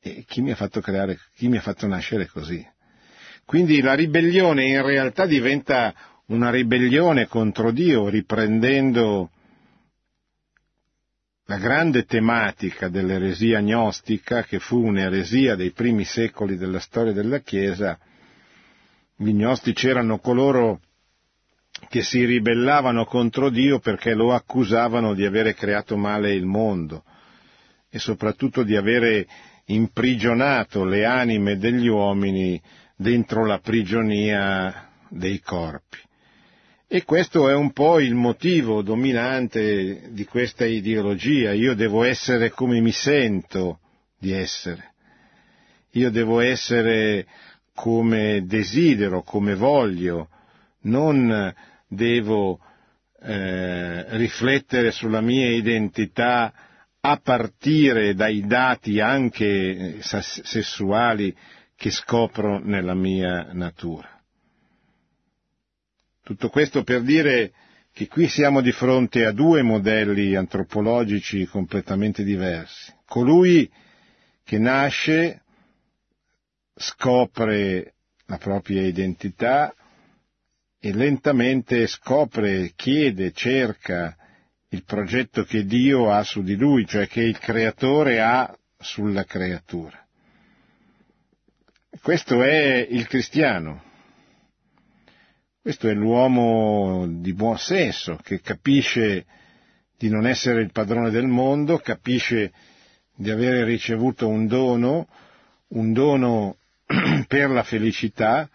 [0.00, 2.66] E chi mi ha fatto creare, chi mi ha fatto nascere così?
[3.44, 5.94] Quindi la ribellione in realtà diventa
[6.26, 9.30] una ribellione contro Dio, riprendendo
[11.46, 17.98] la grande tematica dell'eresia gnostica, che fu un'eresia dei primi secoli della storia della Chiesa,
[19.16, 20.80] gli gnostici erano coloro
[21.88, 27.04] che si ribellavano contro Dio perché lo accusavano di avere creato male il mondo
[27.90, 29.26] e soprattutto di avere
[29.66, 32.60] imprigionato le anime degli uomini
[32.96, 35.98] dentro la prigionia dei corpi.
[36.94, 41.52] E questo è un po' il motivo dominante di questa ideologia.
[41.52, 43.78] Io devo essere come mi sento
[44.18, 44.92] di essere.
[45.92, 47.26] Io devo essere
[47.74, 50.28] come desidero, come voglio.
[50.82, 51.54] Non
[51.88, 52.60] devo
[53.22, 56.52] eh, riflettere sulla mia identità
[57.00, 61.34] a partire dai dati anche sessuali
[61.74, 64.11] che scopro nella mia natura.
[66.22, 67.52] Tutto questo per dire
[67.92, 72.92] che qui siamo di fronte a due modelli antropologici completamente diversi.
[73.04, 73.70] Colui
[74.44, 75.42] che nasce,
[76.74, 77.94] scopre
[78.26, 79.74] la propria identità
[80.78, 84.16] e lentamente scopre, chiede, cerca
[84.68, 90.04] il progetto che Dio ha su di lui, cioè che il creatore ha sulla creatura.
[92.00, 93.82] Questo è il cristiano,
[95.62, 99.24] questo è l'uomo di buon senso, che capisce
[99.96, 102.52] di non essere il padrone del mondo, capisce
[103.14, 105.06] di avere ricevuto un dono,
[105.68, 106.56] un dono
[107.28, 108.50] per la felicità,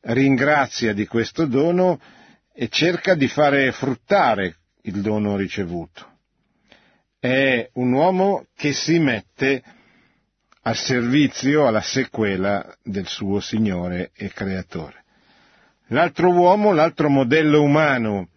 [0.00, 2.00] ringrazia di questo dono
[2.54, 6.08] e cerca di fare fruttare il dono ricevuto.
[7.18, 9.62] È un uomo che si mette
[10.62, 14.99] al servizio, alla sequela del suo Signore e Creatore.
[15.92, 18.28] L'altro uomo, l'altro modello umano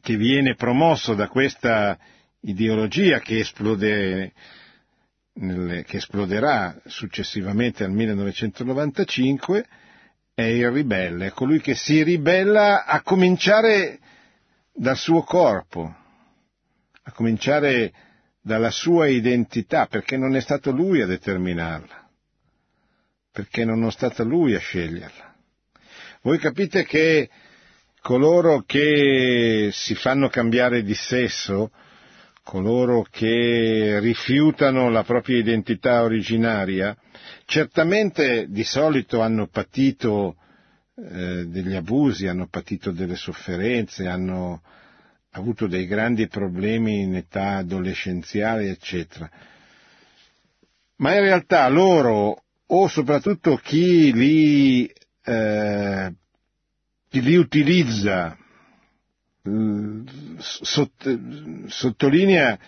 [0.00, 1.98] che viene promosso da questa
[2.40, 4.32] ideologia che, esplode,
[5.32, 9.66] che esploderà successivamente al 1995
[10.34, 13.98] è il ribelle, è colui che si ribella a cominciare
[14.72, 15.96] dal suo corpo,
[17.02, 17.92] a cominciare
[18.40, 22.08] dalla sua identità, perché non è stato lui a determinarla,
[23.32, 25.33] perché non è stato lui a sceglierla.
[26.24, 27.28] Voi capite che
[28.00, 31.70] coloro che si fanno cambiare di sesso,
[32.42, 36.96] coloro che rifiutano la propria identità originaria,
[37.44, 40.36] certamente di solito hanno patito
[40.96, 44.62] eh, degli abusi, hanno patito delle sofferenze, hanno
[45.32, 49.30] avuto dei grandi problemi in età adolescenziale, eccetera.
[50.96, 54.90] Ma in realtà loro, o soprattutto chi li
[55.24, 56.14] eh,
[57.10, 58.36] li utilizza,
[59.48, 60.06] mm,
[61.66, 62.58] sottolinea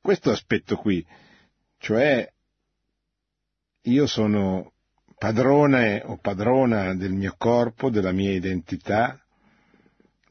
[0.00, 1.06] questo aspetto qui,
[1.78, 2.30] cioè
[3.82, 4.72] io sono
[5.16, 9.22] padrone o padrona del mio corpo, della mia identità,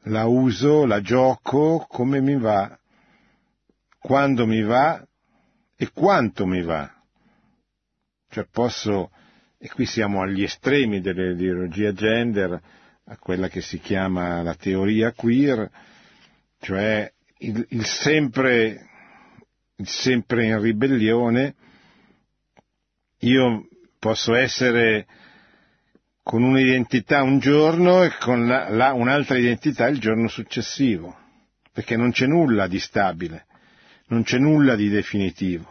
[0.04, 2.78] la uso, la gioco come mi va,
[3.98, 5.06] quando mi va
[5.76, 6.92] e quanto mi va.
[8.28, 9.10] Cioè posso,
[9.62, 12.58] e qui siamo agli estremi dell'ideologia gender,
[13.04, 15.70] a quella che si chiama la teoria queer,
[16.60, 18.88] cioè il, il, sempre,
[19.76, 21.54] il sempre in ribellione,
[23.18, 25.06] io posso essere
[26.22, 31.14] con un'identità un giorno e con la, la, un'altra identità il giorno successivo,
[31.70, 33.44] perché non c'è nulla di stabile,
[34.06, 35.69] non c'è nulla di definitivo.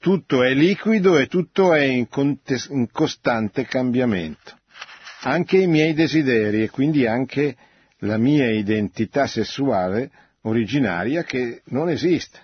[0.00, 4.56] Tutto è liquido e tutto è in, contes- in costante cambiamento.
[5.24, 7.54] Anche i miei desideri e quindi anche
[7.98, 10.10] la mia identità sessuale
[10.44, 12.38] originaria che non esiste,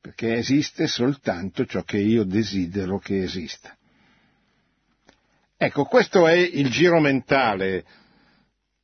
[0.00, 3.76] perché esiste soltanto ciò che io desidero che esista.
[5.56, 7.84] Ecco, questo è il giro mentale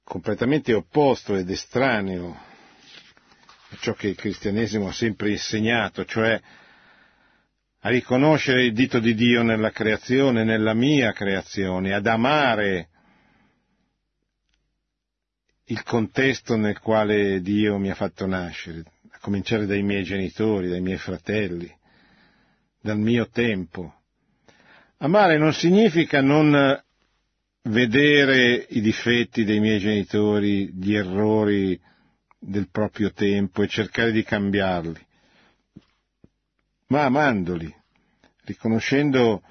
[0.05, 2.39] completamente opposto ed estraneo
[3.70, 6.41] a ciò che il cristianesimo ha sempre insegnato, cioè
[7.87, 12.89] a riconoscere il dito di Dio nella creazione, nella mia creazione, ad amare
[15.64, 20.80] il contesto nel quale Dio mi ha fatto nascere, a cominciare dai miei genitori, dai
[20.80, 21.70] miei fratelli,
[22.80, 23.95] dal mio tempo.
[24.99, 26.82] Amare non significa non
[27.64, 31.78] vedere i difetti dei miei genitori, gli errori
[32.39, 35.04] del proprio tempo e cercare di cambiarli,
[36.89, 37.74] ma amandoli,
[38.45, 39.43] riconoscendo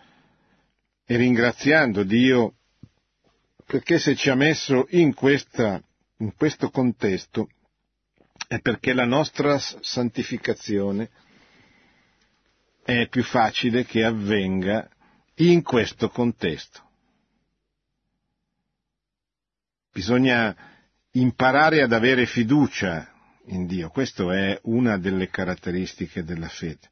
[1.05, 2.55] e ringraziando Dio
[3.65, 5.81] perché se ci ha messo in, questa,
[6.17, 7.49] in questo contesto
[8.47, 11.09] è perché la nostra santificazione
[12.83, 14.87] è più facile che avvenga
[15.35, 16.81] in questo contesto.
[19.91, 20.55] Bisogna
[21.11, 23.11] imparare ad avere fiducia
[23.45, 26.91] in Dio, questa è una delle caratteristiche della fede.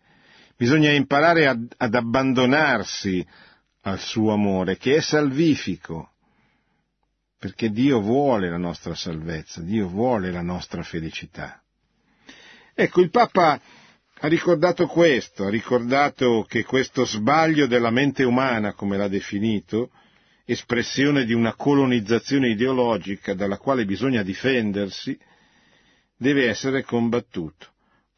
[0.62, 3.26] Bisogna imparare ad, ad abbandonarsi
[3.82, 6.12] al suo amore, che è salvifico,
[7.40, 11.60] perché Dio vuole la nostra salvezza, Dio vuole la nostra felicità.
[12.76, 13.60] Ecco, il Papa
[14.20, 19.90] ha ricordato questo, ha ricordato che questo sbaglio della mente umana, come l'ha definito,
[20.46, 25.18] espressione di una colonizzazione ideologica dalla quale bisogna difendersi,
[26.16, 27.66] deve essere combattuto.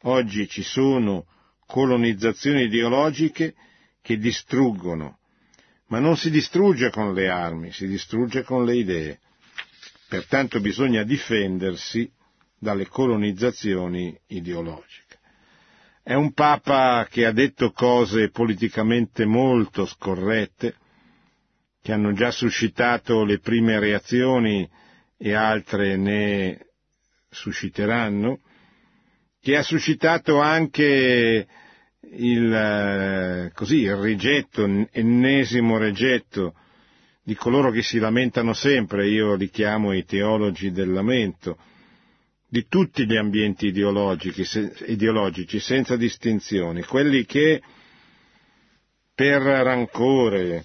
[0.02, 1.24] Oggi ci sono
[1.66, 3.54] colonizzazioni ideologiche
[4.00, 5.18] che distruggono,
[5.88, 9.18] ma non si distrugge con le armi, si distrugge con le idee.
[10.08, 12.10] Pertanto bisogna difendersi
[12.58, 15.18] dalle colonizzazioni ideologiche.
[16.02, 20.76] È un Papa che ha detto cose politicamente molto scorrette,
[21.80, 24.68] che hanno già suscitato le prime reazioni
[25.16, 26.66] e altre ne
[27.30, 28.40] susciteranno,
[29.44, 31.46] che ha suscitato anche
[32.00, 36.54] il, eh, così, il rigetto, ennesimo rigetto
[37.22, 41.58] di coloro che si lamentano sempre, io li chiamo i teologi del lamento,
[42.48, 47.60] di tutti gli ambienti ideologici, senza distinzioni, quelli che
[49.14, 50.64] per rancore,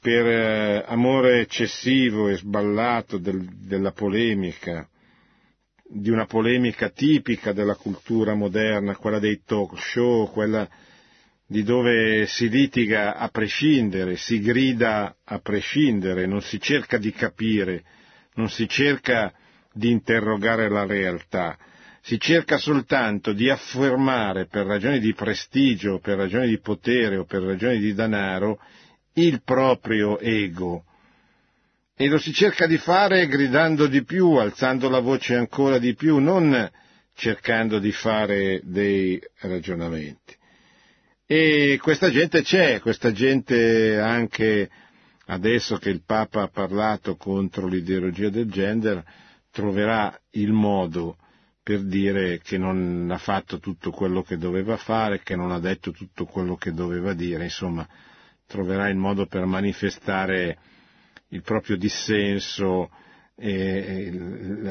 [0.00, 4.88] per eh, amore eccessivo e sballato del, della polemica,
[5.86, 10.68] di una polemica tipica della cultura moderna, quella dei talk show, quella
[11.46, 17.84] di dove si litiga a prescindere, si grida a prescindere, non si cerca di capire,
[18.34, 19.32] non si cerca
[19.72, 21.58] di interrogare la realtà,
[22.00, 27.42] si cerca soltanto di affermare per ragioni di prestigio, per ragioni di potere o per
[27.42, 28.58] ragioni di denaro
[29.14, 30.84] il proprio ego,
[31.96, 36.18] e lo si cerca di fare gridando di più, alzando la voce ancora di più,
[36.18, 36.70] non
[37.14, 40.36] cercando di fare dei ragionamenti.
[41.26, 44.68] E questa gente c'è, questa gente anche
[45.26, 49.02] adesso che il Papa ha parlato contro l'ideologia del gender,
[49.50, 51.16] troverà il modo
[51.62, 55.92] per dire che non ha fatto tutto quello che doveva fare, che non ha detto
[55.92, 57.88] tutto quello che doveva dire, insomma,
[58.46, 60.58] troverà il modo per manifestare
[61.34, 62.90] il proprio dissenso
[63.36, 64.12] e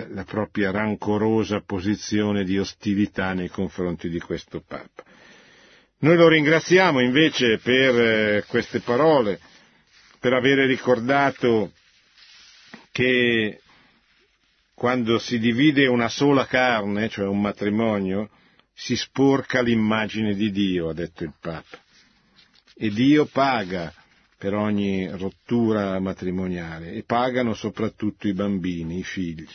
[0.09, 5.03] la propria rancorosa posizione di ostilità nei confronti di questo Papa.
[5.99, 9.39] Noi lo ringraziamo invece per eh, queste parole,
[10.19, 11.73] per avere ricordato
[12.91, 13.59] che
[14.73, 18.29] quando si divide una sola carne, cioè un matrimonio,
[18.73, 21.81] si sporca l'immagine di Dio, ha detto il Papa.
[22.75, 23.93] E Dio paga
[24.43, 29.47] per ogni rottura matrimoniale e pagano soprattutto i bambini, i figli.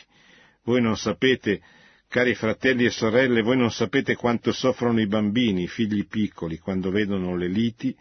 [0.63, 1.61] Voi non sapete,
[2.09, 6.91] cari fratelli e sorelle, voi non sapete quanto soffrono i bambini, i figli piccoli, quando
[6.91, 7.95] vedono le liti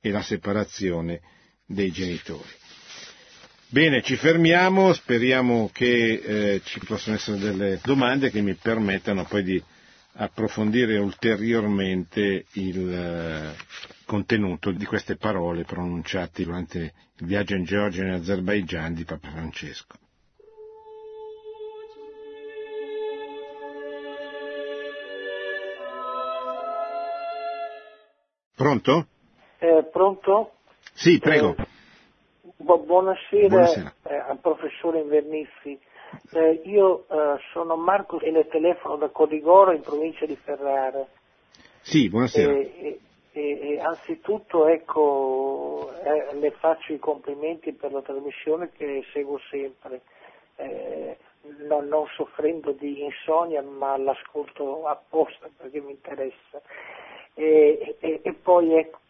[0.00, 1.22] e la separazione
[1.66, 2.50] dei genitori.
[3.66, 9.42] Bene, ci fermiamo, speriamo che eh, ci possano essere delle domande che mi permettano poi
[9.42, 9.62] di
[10.14, 13.54] approfondire ulteriormente il eh,
[14.04, 19.30] contenuto di queste parole pronunciate durante il viaggio in Georgia e in Azerbaigian di Papa
[19.30, 19.96] Francesco.
[28.54, 29.06] Pronto?
[29.58, 30.52] Eh, pronto?
[30.92, 31.56] Sì, prego.
[31.56, 31.66] Eh,
[32.56, 33.94] bu- buonasera, Buonasera.
[34.04, 35.78] eh, al professore Invernizzi.
[36.32, 41.06] Eh, io eh, sono Marco e le telefono da Codigoro in provincia di Ferrara.
[41.82, 42.52] Sì, buonasera.
[42.52, 43.00] E,
[43.32, 50.02] e- e anzitutto ecco, eh, le faccio i complimenti per la trasmissione che seguo sempre,
[50.56, 51.16] eh,
[51.66, 56.60] non, non soffrendo di insonnia ma l'ascolto apposta perché mi interessa.
[57.34, 59.00] E, e- e poi ecco,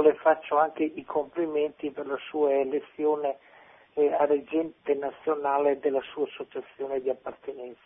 [0.00, 3.36] le faccio anche i complimenti per la sua elezione
[3.98, 7.80] eh, a reggente nazionale della sua associazione di appartenenza.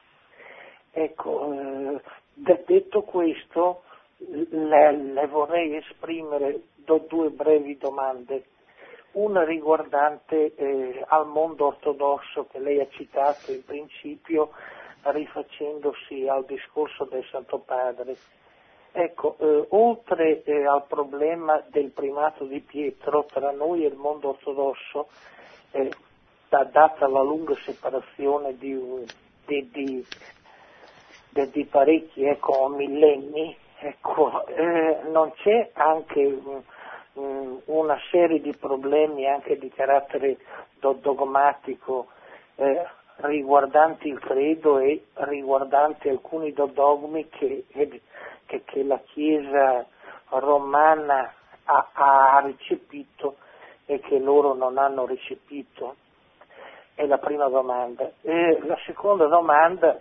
[0.90, 2.00] Ecco, eh,
[2.34, 3.82] de- detto questo,
[4.18, 6.60] le, le vorrei esprimere
[7.08, 8.44] due brevi domande.
[9.12, 14.52] Una riguardante eh, al mondo ortodosso che lei ha citato in principio
[15.02, 18.16] rifacendosi al discorso del Santo Padre.
[18.94, 24.30] Ecco, eh, oltre eh, al problema del primato di Pietro tra noi e il mondo
[24.30, 25.08] ortodosso,
[25.70, 25.96] eh,
[26.50, 28.78] da- data la lunga separazione di,
[29.46, 30.06] di- di-
[31.50, 36.38] di parecchi ecco, millenni, ecco, eh, non c'è anche
[37.18, 40.36] mm, una serie di problemi anche di carattere
[40.78, 42.08] do- dogmatico
[42.56, 42.86] eh,
[43.16, 47.64] riguardanti il credo e riguardanti alcuni do- dogmi che,
[48.52, 49.86] che- che la Chiesa
[50.28, 51.32] romana
[51.64, 53.36] ha, ha recepito
[53.86, 55.96] e che loro non hanno recepito?
[56.94, 58.10] È la prima domanda.
[58.20, 59.98] E la seconda domanda,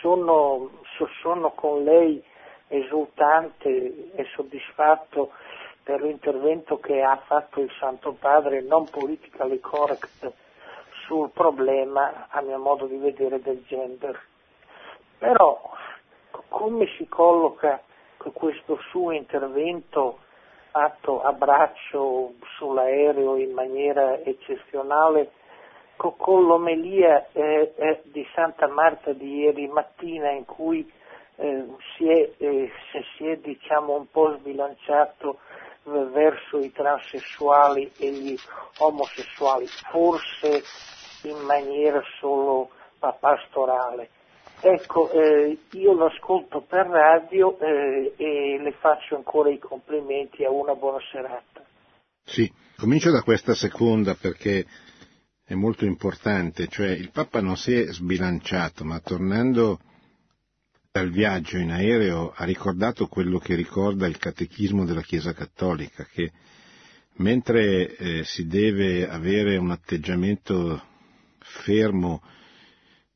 [0.00, 2.22] sono, so- sono con lei
[2.66, 5.30] esultante e soddisfatto
[5.84, 10.32] per l'intervento che ha fatto il Santo Padre non politically correct
[11.06, 14.20] sul problema, a mio modo di vedere, del gender.
[15.18, 15.70] Però
[16.48, 17.82] come si colloca
[18.32, 20.18] questo suo intervento
[20.70, 25.30] fatto a braccio sull'aereo in maniera eccezionale
[25.96, 30.90] co- con l'omelia eh, eh, di Santa Marta di ieri mattina in cui
[31.36, 32.70] eh, si è, eh,
[33.16, 35.38] si è diciamo un po' sbilanciato
[35.84, 38.38] verso i transessuali e gli
[38.78, 40.62] omosessuali, forse
[41.22, 42.68] in maniera solo
[42.98, 44.10] pa- pastorale.
[44.60, 50.50] Ecco, eh, io lo ascolto per radio eh, e le faccio ancora i complimenti a
[50.50, 51.64] una buona serata.
[52.24, 54.66] Sì, comincio da questa seconda perché
[55.44, 59.78] è molto importante, cioè il Papa non si è sbilanciato, ma tornando
[60.90, 66.32] dal viaggio in aereo ha ricordato quello che ricorda il catechismo della Chiesa Cattolica, che
[67.18, 70.82] mentre eh, si deve avere un atteggiamento
[71.38, 72.20] fermo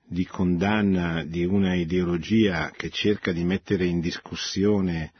[0.06, 5.12] di condanna di una ideologia che cerca di mettere in discussione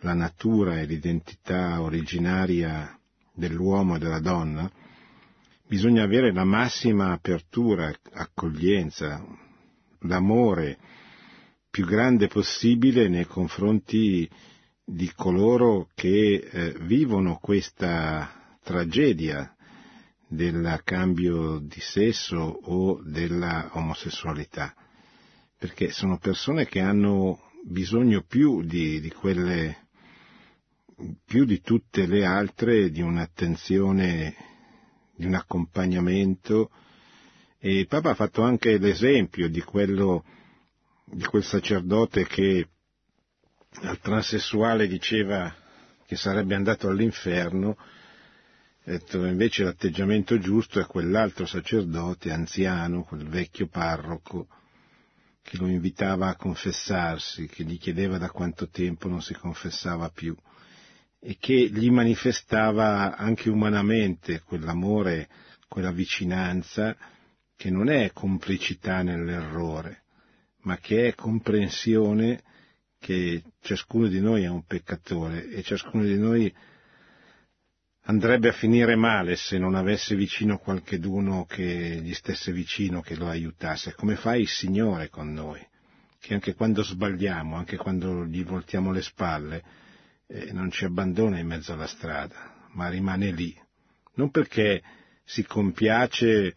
[0.00, 2.98] la natura e l'identità originaria
[3.32, 4.70] dell'uomo e della donna,
[5.66, 9.24] bisogna avere la massima apertura, accoglienza,
[10.00, 10.78] l'amore
[11.70, 14.28] più grande possibile nei confronti
[14.84, 19.55] di coloro che eh, vivono questa tragedia
[20.28, 24.74] del cambio di sesso o della omosessualità,
[25.58, 29.86] perché sono persone che hanno bisogno più di, di quelle
[31.24, 34.34] più di tutte le altre di un'attenzione,
[35.14, 36.70] di un accompagnamento.
[37.58, 40.24] E il Papa ha fatto anche l'esempio di quello,
[41.04, 42.68] di quel sacerdote che
[43.82, 45.54] al transessuale diceva
[46.06, 47.76] che sarebbe andato all'inferno,
[48.92, 54.46] detto invece l'atteggiamento giusto è quell'altro sacerdote anziano, quel vecchio parroco,
[55.42, 60.36] che lo invitava a confessarsi, che gli chiedeva da quanto tempo non si confessava più
[61.18, 65.28] e che gli manifestava anche umanamente quell'amore,
[65.66, 66.96] quella vicinanza
[67.56, 70.04] che non è complicità nell'errore,
[70.62, 72.42] ma che è comprensione
[73.00, 76.54] che ciascuno di noi è un peccatore e ciascuno di noi
[78.06, 83.28] andrebbe a finire male se non avesse vicino qualcheduno che gli stesse vicino, che lo
[83.28, 85.64] aiutasse, come fa il Signore con noi,
[86.20, 89.62] che anche quando sbagliamo, anche quando gli voltiamo le spalle,
[90.28, 93.56] eh, non ci abbandona in mezzo alla strada, ma rimane lì,
[94.14, 94.82] non perché
[95.24, 96.54] si compiace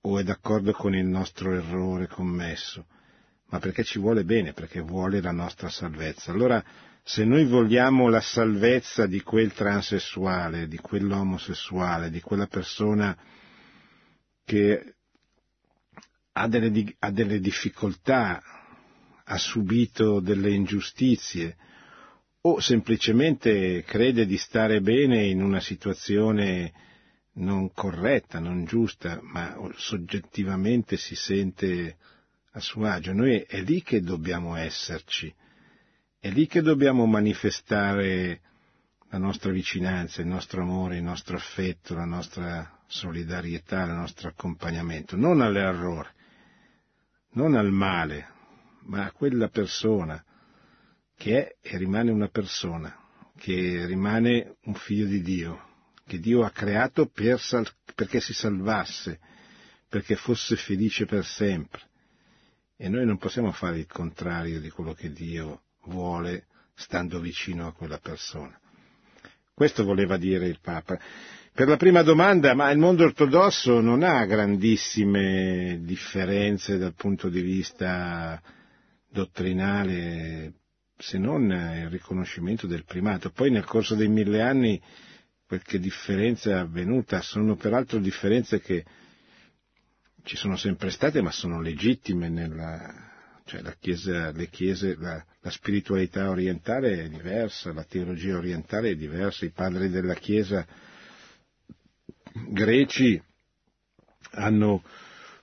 [0.00, 2.86] o è d'accordo con il nostro errore commesso,
[3.50, 6.32] ma perché ci vuole bene, perché vuole la nostra salvezza.
[6.32, 6.62] Allora,
[7.08, 13.16] se noi vogliamo la salvezza di quel transessuale, di quell'omosessuale, di quella persona
[14.44, 14.94] che
[16.32, 18.42] ha delle, ha delle difficoltà,
[19.24, 21.56] ha subito delle ingiustizie,
[22.42, 26.74] o semplicemente crede di stare bene in una situazione
[27.36, 31.96] non corretta, non giusta, ma soggettivamente si sente
[32.50, 33.14] a suo agio.
[33.14, 35.34] Noi è lì che dobbiamo esserci
[36.20, 38.40] è lì che dobbiamo manifestare
[39.10, 45.16] la nostra vicinanza, il nostro amore, il nostro affetto, la nostra solidarietà, il nostro accompagnamento,
[45.16, 46.14] non all'errore,
[47.32, 48.28] non al male,
[48.86, 50.22] ma a quella persona
[51.14, 52.96] che è e rimane una persona,
[53.36, 55.66] che rimane un figlio di Dio,
[56.04, 59.20] che Dio ha creato per sal- perché si salvasse,
[59.88, 61.82] perché fosse felice per sempre.
[62.76, 67.72] E noi non possiamo fare il contrario di quello che Dio vuole stando vicino a
[67.72, 68.58] quella persona.
[69.52, 70.98] Questo voleva dire il Papa.
[71.52, 77.40] Per la prima domanda, ma il mondo ortodosso non ha grandissime differenze dal punto di
[77.40, 78.40] vista
[79.10, 80.52] dottrinale,
[80.96, 83.30] se non il riconoscimento del primato.
[83.30, 84.80] Poi nel corso dei mille anni
[85.44, 88.84] qualche differenza è avvenuta, sono peraltro differenze che
[90.22, 93.07] ci sono sempre state, ma sono legittime nella,
[93.48, 98.94] cioè la chiesa, le chiese, la, la, spiritualità orientale è diversa, la teologia orientale è
[98.94, 100.66] diversa, i padri della chiesa
[102.50, 103.20] greci
[104.32, 104.82] hanno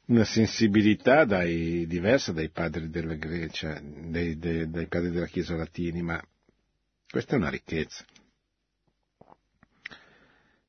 [0.05, 6.03] una sensibilità dai, diversa dai padri della Grecia, dai, dai, dai padri della chiesa latini,
[6.03, 6.23] ma
[7.09, 8.05] questa è una ricchezza.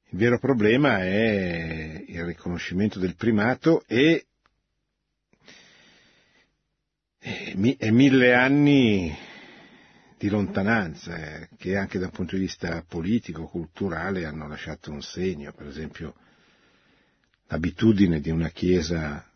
[0.09, 4.25] Il vero problema è il riconoscimento del primato e
[7.29, 9.13] e mille anni
[10.17, 15.53] di lontananza eh, che anche dal punto di vista politico, culturale hanno lasciato un segno,
[15.53, 16.15] per esempio
[17.49, 19.29] l'abitudine di una Chiesa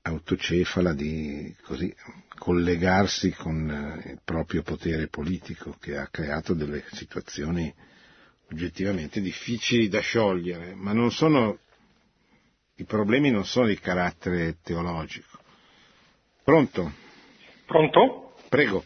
[0.00, 1.94] autocefala di così,
[2.38, 7.72] collegarsi con eh, il proprio potere politico che ha creato delle situazioni
[8.50, 11.58] oggettivamente difficili da sciogliere, ma non sono,
[12.76, 15.40] i problemi non sono di carattere teologico.
[16.42, 17.03] Pronto?
[17.66, 18.34] Pronto?
[18.48, 18.84] Prego.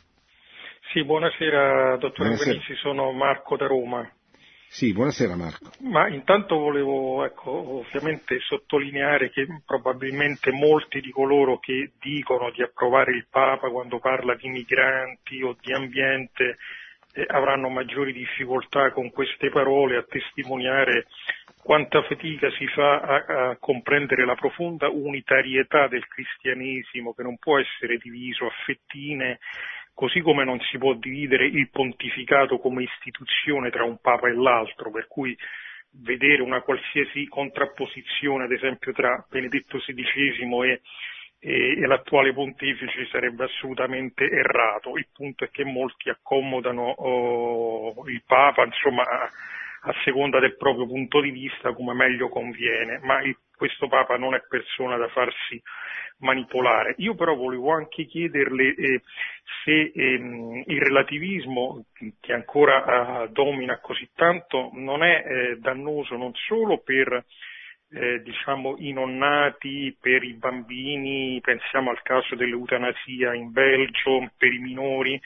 [0.93, 2.61] Sì, buonasera dottore Buonasera.
[2.81, 4.11] sono Marco da Roma.
[4.71, 5.71] Sì, buonasera Marco.
[5.81, 13.13] Ma intanto volevo, ecco, ovviamente sottolineare che probabilmente molti di coloro che dicono di approvare
[13.13, 16.59] il Papa quando parla di migranti o di ambiente
[17.15, 21.07] eh, avranno maggiori difficoltà con queste parole a testimoniare
[21.63, 27.59] quanta fatica si fa a, a, comprendere la profonda unitarietà del cristianesimo che non può
[27.59, 29.39] essere diviso a fettine,
[29.95, 34.91] così come non si può dividere il pontificato come istituzione tra un papa e l'altro,
[34.91, 35.37] per cui
[35.91, 40.81] vedere una qualsiasi contrapposizione, ad esempio, tra Benedetto XVI e,
[41.41, 44.97] e, e l'attuale pontefice sarebbe assolutamente errato.
[44.97, 49.05] Il punto è che molti accomodano oh, il Papa, insomma,
[49.83, 54.35] a seconda del proprio punto di vista come meglio conviene, ma il, questo Papa non
[54.35, 55.61] è persona da farsi
[56.19, 56.95] manipolare.
[56.99, 59.03] Io però volevo anche chiederle eh,
[59.65, 61.85] se ehm, il relativismo
[62.21, 67.25] che ancora eh, domina così tanto non è eh, dannoso non solo per
[67.91, 74.53] eh, diciamo, i non nati, per i bambini, pensiamo al caso dell'eutanasia in Belgio, per
[74.53, 75.21] i minori,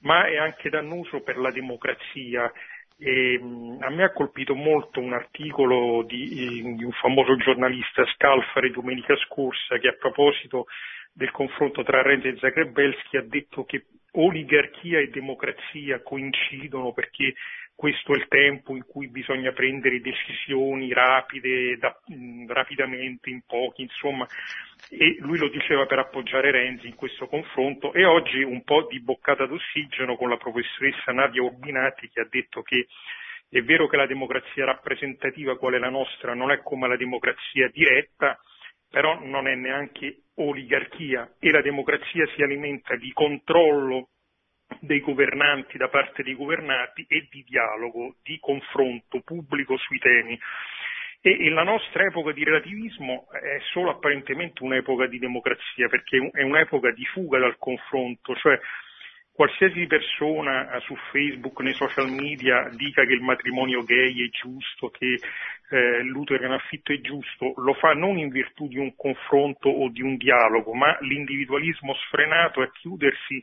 [0.00, 2.52] ma è anche dannoso per la democrazia.
[2.96, 3.40] E,
[3.80, 9.78] a me ha colpito molto un articolo di, di, un famoso giornalista Scalfari domenica scorsa
[9.78, 10.66] che a proposito
[11.12, 17.34] del confronto tra Renzi e Zagrebelski ha detto che oligarchia e democrazia coincidono perché
[17.76, 23.82] questo è il tempo in cui bisogna prendere decisioni rapide, da, mh, rapidamente, in pochi,
[23.82, 24.26] insomma,
[24.88, 27.92] e lui lo diceva per appoggiare Renzi in questo confronto.
[27.92, 32.62] E oggi un po' di boccata d'ossigeno con la professoressa Nadia Urbinati che ha detto
[32.62, 32.86] che
[33.48, 38.38] è vero che la democrazia rappresentativa, quale la nostra, non è come la democrazia diretta,
[38.88, 41.34] però non è neanche oligarchia.
[41.38, 44.08] E la democrazia si alimenta di controllo
[44.80, 50.38] dei governanti da parte dei governati e di dialogo, di confronto pubblico sui temi.
[51.20, 56.90] E, la nostra epoca di relativismo è solo apparentemente un'epoca di democrazia, perché è un'epoca
[56.90, 58.58] di fuga dal confronto, cioè
[59.34, 64.90] qualsiasi persona eh, su Facebook, nei social media dica che il matrimonio gay è giusto,
[64.90, 65.18] che
[65.70, 69.88] eh, l'utero in affitto è giusto, lo fa non in virtù di un confronto o
[69.88, 73.42] di un dialogo, ma l'individualismo sfrenato è chiudersi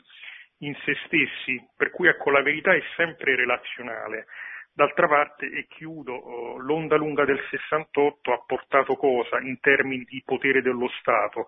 [0.62, 4.26] in se stessi, per cui ecco la verità è sempre relazionale.
[4.74, 10.22] D'altra parte, e chiudo, oh, l'onda lunga del 68 ha portato cosa in termini di
[10.26, 11.48] potere dello Stato?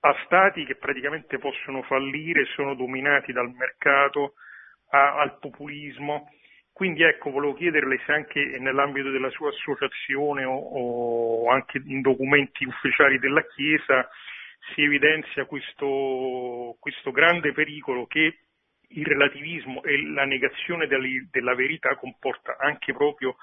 [0.00, 4.34] A stati che praticamente possono fallire, sono dominati dal mercato,
[4.90, 6.30] a, al populismo.
[6.72, 12.66] Quindi ecco, volevo chiederle se anche nell'ambito della sua associazione o, o anche in documenti
[12.66, 14.08] ufficiali della Chiesa
[14.74, 18.45] si evidenzia questo, questo grande pericolo che
[18.88, 23.36] il relativismo e la negazione della verità comporta anche proprio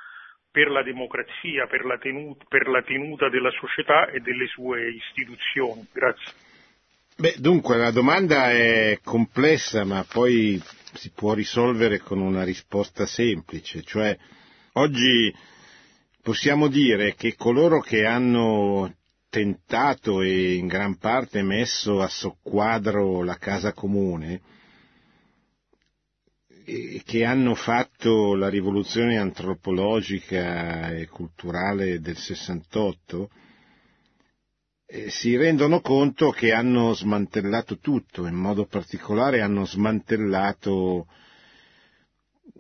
[0.50, 5.88] per la democrazia, per la, tenuta, per la tenuta della società e delle sue istituzioni.
[5.92, 6.32] Grazie.
[7.18, 10.62] Beh, dunque la domanda è complessa, ma poi
[10.94, 14.18] si può risolvere con una risposta semplice, cioè
[14.74, 15.34] oggi
[16.22, 18.96] possiamo dire che coloro che hanno
[19.30, 24.42] tentato e in gran parte messo a soqquadro la casa comune
[26.64, 33.30] che hanno fatto la rivoluzione antropologica e culturale del 68
[34.86, 41.08] eh, si rendono conto che hanno smantellato tutto, in modo particolare hanno smantellato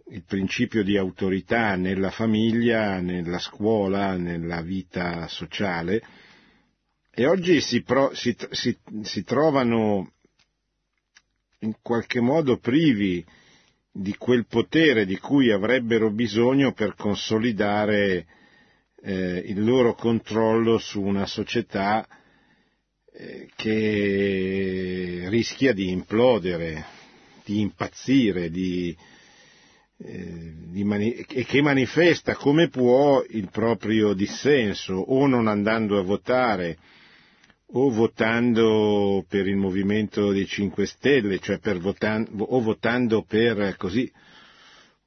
[0.07, 6.01] il principio di autorità nella famiglia, nella scuola, nella vita sociale.
[7.11, 10.13] E oggi si, pro, si, si, si trovano
[11.59, 13.23] in qualche modo privi
[13.95, 18.25] di quel potere di cui avrebbero bisogno per consolidare
[19.03, 22.07] eh, il loro controllo su una società
[23.13, 26.85] eh, che rischia di implodere,
[27.45, 28.97] di impazzire, di,
[29.99, 36.77] eh, mani- e che manifesta come può il proprio dissenso o non andando a votare
[37.75, 44.11] o votando per il movimento dei 5 Stelle, cioè votan- o votando per così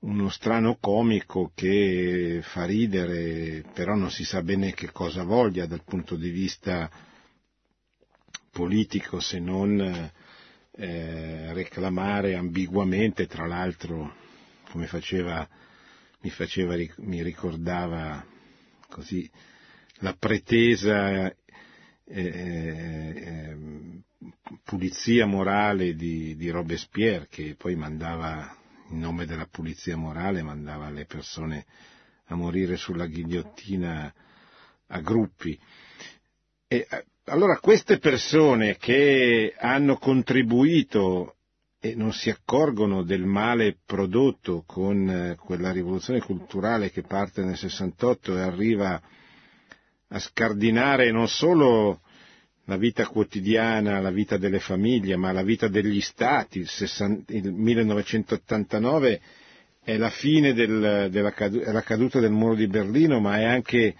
[0.00, 5.84] uno strano comico che fa ridere, però non si sa bene che cosa voglia dal
[5.84, 6.90] punto di vista
[8.50, 9.80] politico se non
[10.78, 14.14] eh, reclamare ambiguamente, tra l'altro,
[14.70, 15.48] come faceva,
[16.20, 18.24] mi, faceva, mi ricordava
[18.88, 19.28] così,
[20.00, 21.32] la pretesa
[22.08, 24.02] eh, ehm,
[24.64, 28.56] pulizia morale di, di Robespierre che poi mandava
[28.90, 31.64] in nome della pulizia morale mandava le persone
[32.26, 34.14] a morire sulla ghigliottina
[34.88, 35.58] a gruppi.
[36.68, 41.36] E, eh, allora queste persone che hanno contribuito
[41.80, 47.56] e non si accorgono del male prodotto con eh, quella rivoluzione culturale che parte nel
[47.56, 49.00] 68 e arriva
[50.08, 52.00] a scardinare non solo
[52.66, 56.58] la vita quotidiana, la vita delle famiglie, ma la vita degli stati.
[56.58, 59.20] Il, 60, il 1989
[59.82, 63.94] è la fine del, della la caduta del muro di Berlino, ma è anche,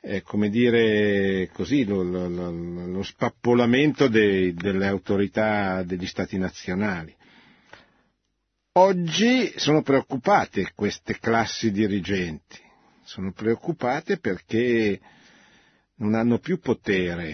[0.00, 7.14] eh, come dire così, lo, lo, lo, lo spappolamento dei, delle autorità degli stati nazionali.
[8.72, 12.58] Oggi sono preoccupate queste classi dirigenti,
[13.04, 15.00] sono preoccupate perché
[15.96, 17.28] non hanno più potere,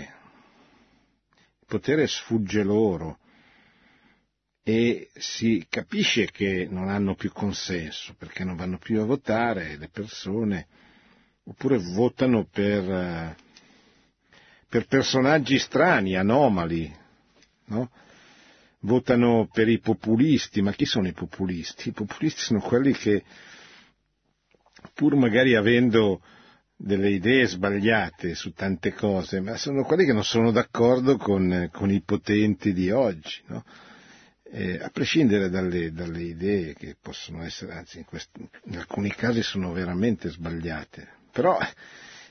[1.60, 3.18] il potere sfugge loro
[4.62, 9.88] e si capisce che non hanno più consenso perché non vanno più a votare le
[9.88, 10.68] persone
[11.44, 13.36] oppure votano per,
[14.68, 16.94] per personaggi strani, anomali,
[17.66, 17.90] no?
[18.80, 21.88] votano per i populisti, ma chi sono i populisti?
[21.88, 23.24] I populisti sono quelli che
[24.94, 26.20] pur magari avendo
[26.84, 31.90] delle idee sbagliate su tante cose, ma sono quelli che non sono d'accordo con, con
[31.92, 33.64] i potenti di oggi, no?
[34.50, 38.30] eh, a prescindere dalle, dalle, idee che possono essere, anzi in, quest,
[38.64, 41.56] in, alcuni casi sono veramente sbagliate, però,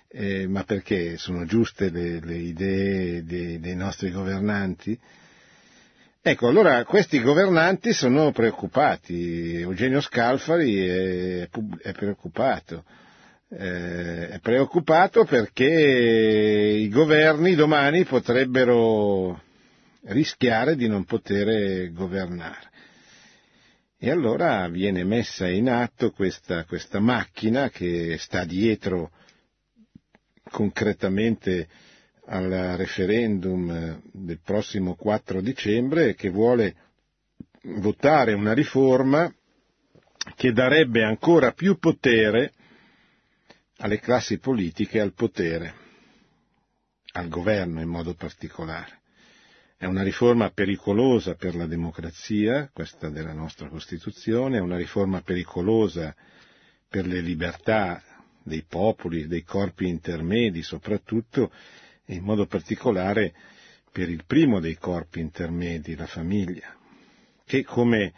[0.10, 5.00] eh, ma perché sono giuste le, le idee dei, dei nostri governanti?
[6.22, 12.84] Ecco, allora questi governanti sono preoccupati, Eugenio Scalfari è, è preoccupato,
[13.54, 19.42] eh, è preoccupato perché i governi domani potrebbero
[20.06, 22.70] rischiare di non poter governare.
[23.98, 29.12] E allora viene messa in atto questa, questa macchina che sta dietro
[30.50, 31.68] concretamente
[32.28, 36.76] al referendum del prossimo 4 dicembre che vuole
[37.64, 39.32] votare una riforma
[40.36, 42.54] che darebbe ancora più potere
[43.82, 45.74] alle classi politiche al potere,
[47.14, 49.00] al governo in modo particolare.
[49.76, 56.16] È una riforma pericolosa per la democrazia, questa della nostra Costituzione, è una riforma pericolosa
[56.88, 58.04] per le libertà
[58.44, 61.52] dei popoli, dei corpi intermedi soprattutto,
[62.06, 63.34] e in modo particolare
[63.92, 66.78] per il primo dei corpi intermedi, la famiglia,
[67.44, 68.14] che come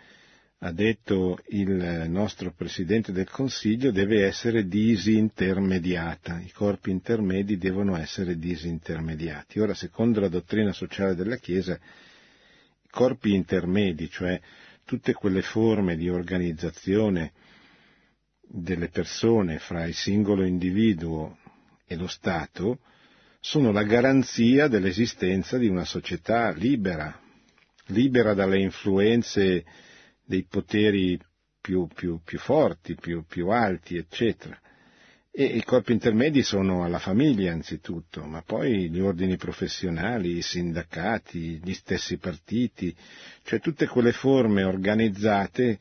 [0.66, 6.40] ha detto il nostro Presidente del Consiglio, deve essere disintermediata.
[6.40, 9.60] I corpi intermedi devono essere disintermediati.
[9.60, 14.40] Ora, secondo la dottrina sociale della Chiesa, i corpi intermedi, cioè
[14.86, 17.34] tutte quelle forme di organizzazione
[18.40, 21.40] delle persone fra il singolo individuo
[21.86, 22.80] e lo Stato,
[23.42, 27.20] sono la garanzia dell'esistenza di una società libera,
[27.88, 29.66] libera dalle influenze
[30.26, 31.20] dei poteri
[31.60, 34.60] più, più, più forti, più, più, alti, eccetera.
[35.32, 41.60] E i corpi intermedi sono alla famiglia anzitutto, ma poi gli ordini professionali, i sindacati,
[41.64, 42.96] gli stessi partiti,
[43.44, 45.80] cioè tutte quelle forme organizzate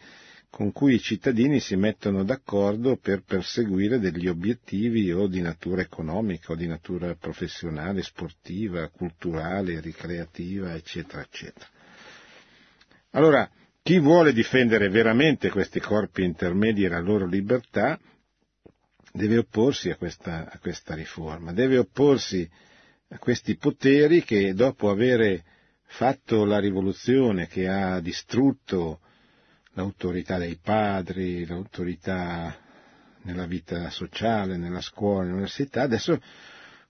[0.48, 6.52] con cui i cittadini si mettono d'accordo per perseguire degli obiettivi o di natura economica
[6.52, 11.66] o di natura professionale, sportiva, culturale, ricreativa, eccetera, eccetera.
[13.12, 13.50] Allora,
[13.82, 17.98] chi vuole difendere veramente questi corpi intermedi e la loro libertà
[19.12, 22.48] deve opporsi a questa, a questa riforma, deve opporsi
[23.08, 25.42] a questi poteri che dopo aver
[25.82, 29.00] fatto la rivoluzione che ha distrutto
[29.72, 32.56] l'autorità dei padri, l'autorità
[33.22, 36.20] nella vita sociale, nella scuola, nell'università, adesso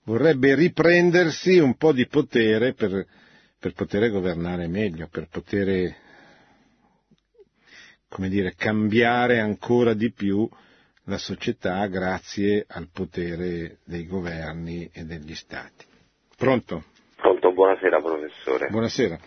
[0.03, 3.05] vorrebbe riprendersi un po' di potere per,
[3.59, 5.95] per poter governare meglio, per poter
[8.13, 10.47] come dire, cambiare ancora di più
[11.05, 15.83] la società grazie al potere dei governi e degli stati.
[16.37, 16.83] Pronto?
[17.15, 18.67] Pronto, buonasera professore.
[18.69, 19.17] Buonasera.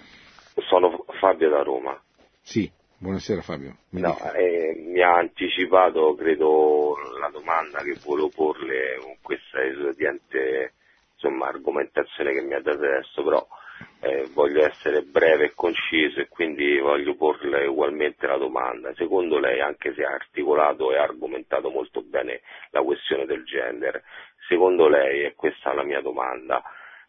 [0.68, 2.01] Sono Fabio da Roma.
[2.41, 3.76] Sì, buonasera Fabio.
[3.91, 10.74] Mi, no, eh, mi ha anticipato, credo, la domanda che volevo porle con questa esordiente
[11.14, 13.45] insomma, argomentazione che mi ha dato adesso, però
[14.00, 18.94] eh, voglio essere breve e conciso e quindi voglio porle ugualmente la domanda.
[18.94, 24.02] Secondo lei, anche se ha articolato e argomentato molto bene la questione del gender,
[24.48, 26.62] secondo lei, e questa è la mia domanda,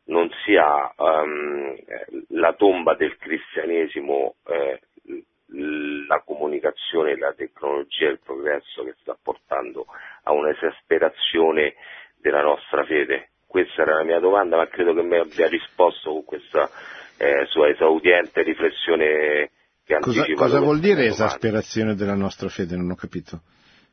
[0.05, 1.76] non sia um,
[2.30, 4.80] la tomba del cristianesimo eh,
[6.07, 9.86] la comunicazione, la tecnologia e il progresso che sta portando
[10.24, 11.76] a un'esasperazione
[12.20, 13.30] della nostra fede?
[13.48, 16.70] Questa era la mia domanda, ma credo che mi abbia risposto con questa
[17.18, 19.52] eh, sua esaudiente riflessione
[19.88, 20.26] che cosa.
[20.36, 22.76] Cosa vuol dire esasperazione della nostra fede?
[22.76, 23.41] Non ho capito.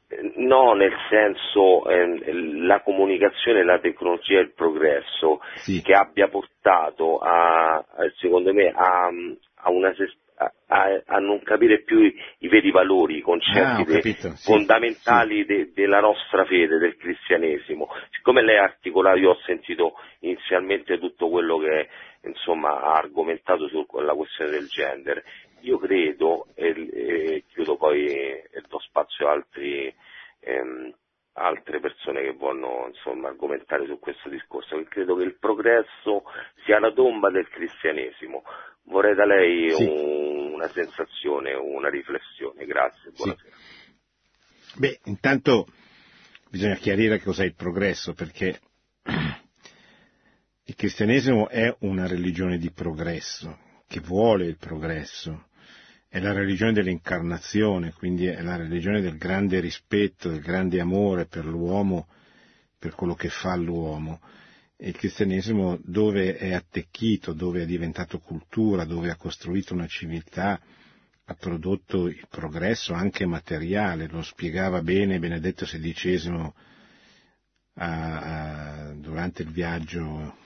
[0.08, 2.32] Eh, no, nel senso eh,
[2.64, 5.80] la comunicazione, la tecnologia e il progresso sì.
[5.82, 7.84] che abbia portato a,
[8.18, 9.08] secondo me, a,
[9.54, 9.94] a una
[10.36, 15.40] a, a, non capire più i, i veri valori, i concetti ah, de, sì, fondamentali
[15.40, 15.44] sì.
[15.44, 17.88] De, della nostra fede, del cristianesimo.
[18.10, 21.88] Siccome lei ha articolato, io ho sentito inizialmente tutto quello che
[22.24, 25.22] insomma, ha argomentato sulla questione del gender,
[25.60, 29.94] io credo, e, e chiudo poi e do spazio a altri,
[30.40, 30.92] ehm,
[31.34, 36.24] altre persone che vogliono insomma, argomentare su questo discorso, che credo che il progresso
[36.64, 38.42] sia la tomba del cristianesimo.
[38.84, 39.84] Vorrei da lei sì.
[39.84, 42.66] un, una sensazione, una riflessione.
[42.66, 43.10] Grazie.
[43.10, 43.56] Buonasera.
[43.56, 44.78] Sì.
[44.78, 45.66] Beh, intanto
[46.50, 48.60] bisogna chiarire cos'è il progresso, perché
[50.66, 53.58] il cristianesimo è una religione di progresso,
[53.88, 55.48] che vuole il progresso,
[56.14, 61.44] è la religione dell'incarnazione, quindi è la religione del grande rispetto, del grande amore per
[61.44, 62.06] l'uomo,
[62.78, 64.20] per quello che fa l'uomo.
[64.76, 70.60] Il cristianesimo dove è attecchito, dove è diventato cultura, dove ha costruito una civiltà,
[71.24, 76.52] ha prodotto il progresso anche materiale, lo spiegava bene Benedetto XVI
[77.74, 80.36] a, a, durante il viaggio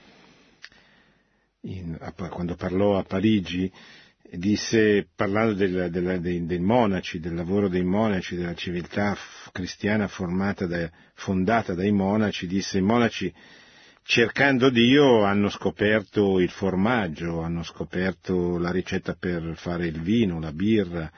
[1.61, 3.71] in, a, quando parlò a Parigi,
[4.31, 9.17] disse, parlando del, del, dei, dei, monaci, del lavoro dei monaci, della civiltà
[9.51, 13.33] cristiana da, fondata dai monaci, disse i monaci
[14.03, 20.51] cercando Dio hanno scoperto il formaggio, hanno scoperto la ricetta per fare il vino, la
[20.51, 21.11] birra,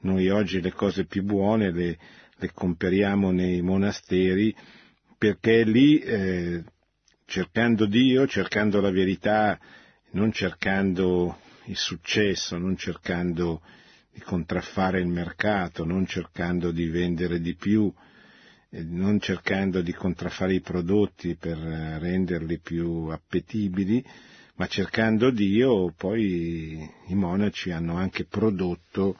[0.00, 1.98] Noi oggi le cose più buone le,
[2.36, 4.54] le comperiamo nei monasteri
[5.16, 6.64] perché lì, eh,
[7.26, 9.56] cercando Dio, cercando la verità,
[10.10, 13.62] non cercando il successo, non cercando
[14.12, 17.92] di contraffare il mercato, non cercando di vendere di più,
[18.70, 24.04] eh, non cercando di contraffare i prodotti per renderli più appetibili,
[24.56, 29.18] ma cercando Dio, poi i monaci hanno anche prodotto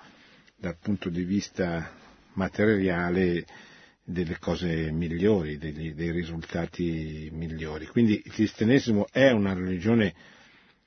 [0.57, 1.90] dal punto di vista
[2.34, 3.45] materiale
[4.05, 7.86] delle cose migliori, dei risultati migliori.
[7.86, 10.14] Quindi il cristianesimo è una religione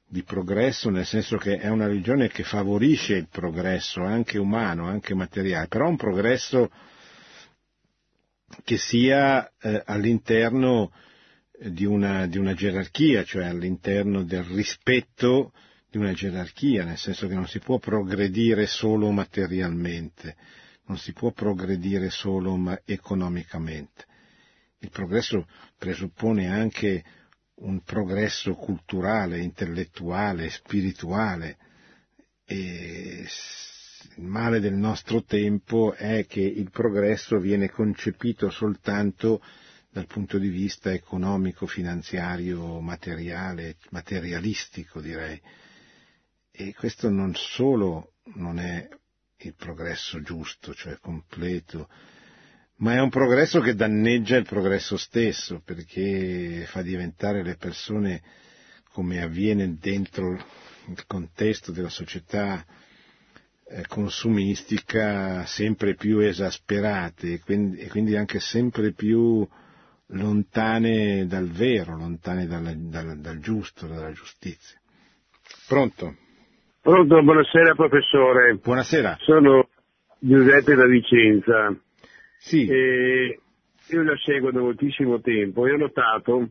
[0.08, 5.14] di progresso, nel senso che è una religione che favorisce il progresso anche umano, anche
[5.14, 6.70] materiale, però un progresso
[8.64, 10.92] che sia eh, all'interno
[11.60, 15.52] di una, di una gerarchia, cioè all'interno del rispetto
[15.90, 20.36] di una gerarchia, nel senso che non si può progredire solo materialmente,
[20.86, 24.06] non si può progredire solo economicamente.
[24.80, 25.48] Il progresso
[25.78, 27.04] presuppone anche
[27.58, 31.58] un progresso culturale, intellettuale, spirituale
[32.46, 33.26] e
[34.18, 39.42] il male del nostro tempo è che il progresso viene concepito soltanto
[39.90, 45.42] dal punto di vista economico, finanziario, materiale, materialistico direi.
[46.52, 48.88] E questo non solo non è
[49.38, 51.90] il progresso giusto, cioè completo,
[52.78, 58.22] ma è un progresso che danneggia il progresso stesso, perché fa diventare le persone,
[58.92, 62.64] come avviene dentro il contesto della società
[63.68, 69.48] eh, consumistica, sempre più esasperate e quindi, e quindi, anche sempre più
[70.10, 74.80] lontane dal vero, lontane dal, dal, dal giusto, dalla giustizia.
[75.68, 76.16] Pronto?
[76.82, 78.60] Pronto, buonasera professore.
[78.62, 79.18] Buonasera.
[79.22, 79.70] Sono
[80.20, 81.76] Giuseppe da Vicenza.
[82.38, 82.68] Sì.
[82.68, 83.40] E
[83.90, 86.50] io la seguo da moltissimo tempo e ho notato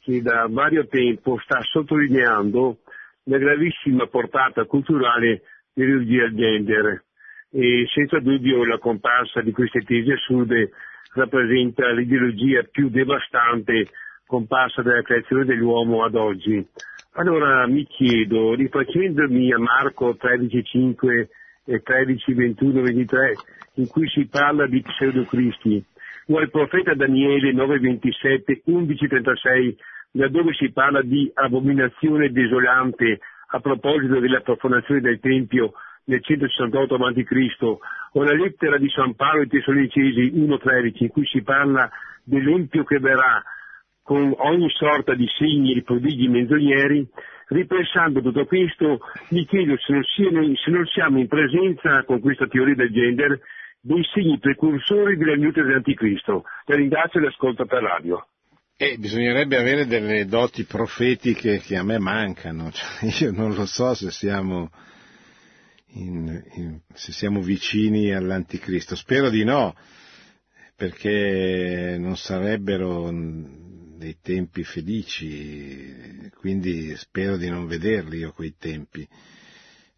[0.00, 2.78] che da vario tempo sta sottolineando
[3.24, 5.42] la gravissima portata culturale
[5.74, 7.04] dell'ideologia gender
[7.50, 10.70] e senza dubbio la comparsa di queste tesi assurde
[11.14, 13.88] rappresenta l'ideologia più devastante
[14.26, 16.66] comparsa dalla creazione dell'uomo ad oggi.
[17.12, 21.28] Allora mi chiedo, rifacendomi a Marco 13.5
[21.68, 23.34] e 13.21, 23,
[23.74, 25.84] in cui si parla di pseudocristi,
[26.28, 29.74] o al profeta Daniele 9.27, 11.36,
[30.12, 35.72] laddove si parla di abominazione desolante a proposito della profanazione del Tempio
[36.04, 37.76] nel 168 a.C.,
[38.12, 41.90] o la lettera di San Paolo ai Tessalonicesi 1.13, in cui si parla
[42.24, 43.42] dell'empio che verrà
[44.02, 47.06] con ogni sorta di segni e prodigi menzogneri,
[47.48, 52.46] ripensando tutto questo, mi chiedo se non, siano, se non, siamo in presenza, con questa
[52.46, 53.40] teoria del gender,
[53.80, 56.44] dei segni precursori della venuta dell'anticristo.
[56.66, 58.26] La ringrazio e l'ascolto per radio.
[58.76, 63.94] Eh, bisognerebbe avere delle doti profetiche che a me mancano, cioè, io non lo so
[63.94, 64.70] se siamo,
[65.94, 69.74] in, in, se siamo vicini all'anticristo, spero di no,
[70.76, 73.10] perché non sarebbero
[73.98, 79.06] dei tempi felici, quindi spero di non vederli io quei tempi.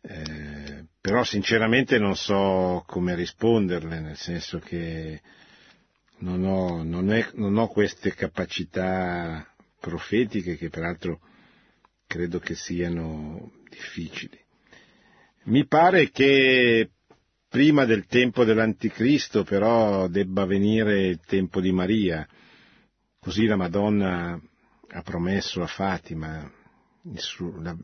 [0.03, 5.20] Eh, però sinceramente non so come risponderle, nel senso che
[6.18, 9.46] non ho, non, è, non ho queste capacità
[9.78, 11.20] profetiche che peraltro
[12.07, 14.38] credo che siano difficili.
[15.44, 16.90] Mi pare che
[17.48, 22.26] prima del tempo dell'anticristo però debba venire il tempo di Maria,
[23.23, 24.41] Così la Madonna
[24.93, 26.51] ha promesso a Fatima
[27.03, 27.77] il, suo, la,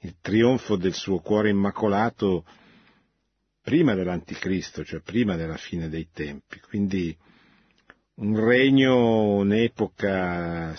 [0.00, 2.44] il trionfo del suo cuore immacolato
[3.62, 6.60] prima dell'anticristo, cioè prima della fine dei tempi.
[6.60, 7.16] Quindi
[8.16, 10.76] un regno, un'epoca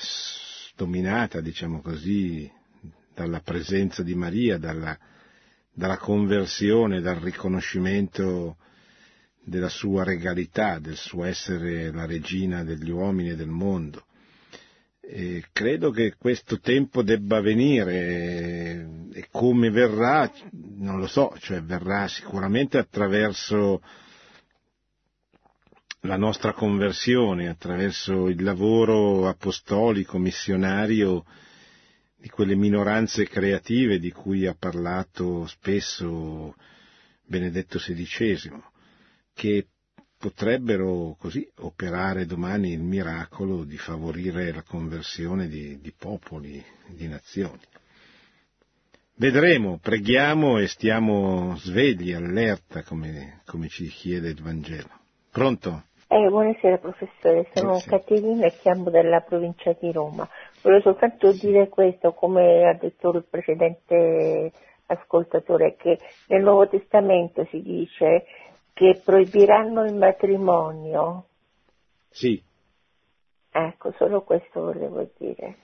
[0.76, 2.48] dominata, diciamo così,
[3.16, 4.96] dalla presenza di Maria, dalla,
[5.74, 8.58] dalla conversione, dal riconoscimento
[9.48, 14.04] della sua regalità, del suo essere la regina degli uomini e del mondo.
[15.00, 22.10] E credo che questo tempo debba venire e come verrà, non lo so, cioè verrà
[22.10, 23.82] sicuramente attraverso
[26.02, 31.24] la nostra conversione, attraverso il lavoro apostolico, missionario
[32.18, 36.54] di quelle minoranze creative di cui ha parlato spesso
[37.24, 38.76] Benedetto XVI
[39.38, 39.68] che
[40.18, 47.62] potrebbero così operare domani il miracolo di favorire la conversione di, di popoli, di nazioni.
[49.14, 54.90] Vedremo, preghiamo e stiamo svegli, allerta, come, come ci chiede il Vangelo.
[55.32, 55.84] Pronto?
[56.08, 57.98] Eh, buonasera professore, sono Buonasera.
[57.98, 60.28] Caterina e chiamo dalla provincia di Roma.
[60.64, 64.52] Volevo soltanto dire questo, come ha detto il precedente
[64.88, 68.26] ascoltatore, che nel Nuovo Testamento si dice
[68.78, 71.26] che proibiranno il matrimonio.
[72.12, 72.40] Sì.
[73.50, 75.56] Ecco, solo questo volevo dire.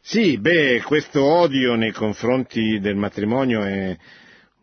[0.00, 3.96] Sì, beh, questo odio nei confronti del matrimonio è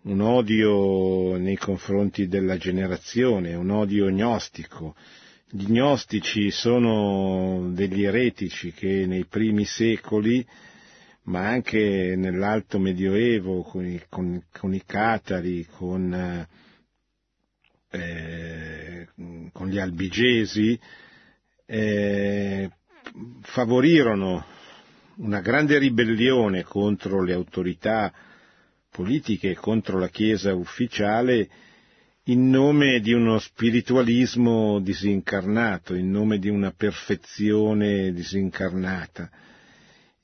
[0.02, 4.96] un odio nei confronti della generazione, un odio gnostico.
[5.50, 10.46] Gli gnostici sono degli eretici che nei primi secoli,
[11.24, 16.46] ma anche nell'alto medioevo, con i, con- con i catari, con,
[17.92, 19.08] eh,
[19.52, 20.80] con gli albigesi,
[21.66, 22.70] eh,
[23.42, 24.46] favorirono
[25.18, 28.12] una grande ribellione contro le autorità
[28.90, 31.50] politiche e contro la Chiesa ufficiale
[32.26, 39.30] in nome di uno spiritualismo disincarnato, in nome di una perfezione disincarnata.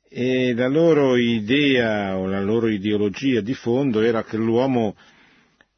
[0.09, 4.95] E la loro idea o la loro ideologia di fondo era che l'uomo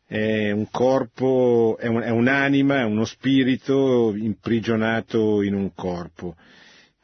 [0.09, 6.35] è un corpo, è, un- è un'anima, è uno spirito imprigionato in un corpo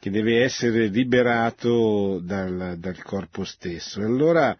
[0.00, 4.00] che deve essere liberato dal, dal corpo stesso.
[4.00, 4.58] E allora,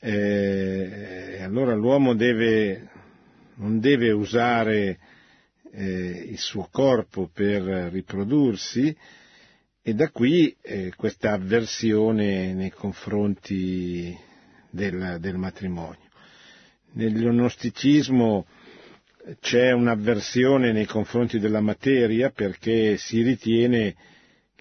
[0.00, 2.88] eh, allora l'uomo deve,
[3.54, 4.98] non deve usare
[5.70, 8.96] eh, il suo corpo per riprodursi
[9.82, 14.18] e da qui eh, questa avversione nei confronti
[14.68, 16.05] del, del matrimonio.
[16.96, 18.46] Nell'onosticismo
[19.40, 23.94] c'è un'avversione nei confronti della materia perché si ritiene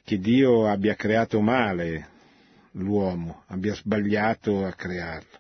[0.04, 2.10] che Dio abbia creato male
[2.72, 5.40] l'uomo, abbia sbagliato a crearlo.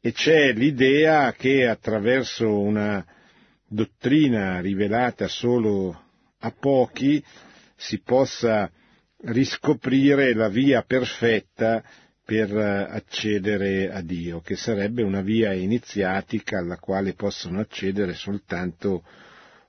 [0.00, 3.04] E c'è l'idea che attraverso una
[3.68, 6.02] dottrina rivelata solo
[6.38, 7.22] a pochi
[7.76, 8.70] si possa
[9.24, 11.84] riscoprire la via perfetta
[12.26, 19.04] per eh, accedere a Dio, che sarebbe una via iniziatica alla quale possono accedere soltanto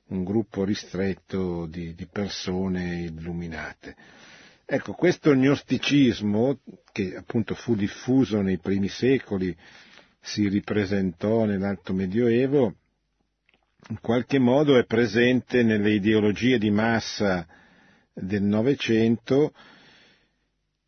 [0.07, 3.95] un gruppo ristretto di, di persone illuminate.
[4.65, 6.59] Ecco, questo gnosticismo,
[6.91, 9.55] che appunto fu diffuso nei primi secoli,
[10.19, 12.75] si ripresentò nell'Alto Medioevo,
[13.89, 17.47] in qualche modo è presente nelle ideologie di massa
[18.13, 19.53] del Novecento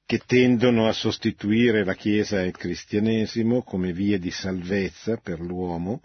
[0.09, 6.01] che tendono a sostituire la Chiesa e il cristianesimo come vie di salvezza per l'uomo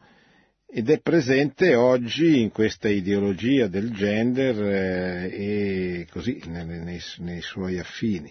[0.66, 7.78] ed è presente oggi in questa ideologia del gender eh, e così nei, nei- suoi
[7.78, 8.30] affini,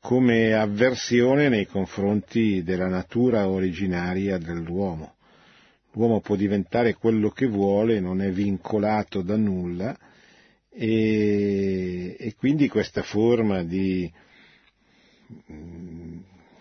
[0.00, 5.14] come avversione nei confronti della natura originaria dell'uomo.
[5.92, 9.96] L'uomo può diventare quello che vuole, non è vincolato da nulla
[10.70, 14.28] e, e quindi questa forma di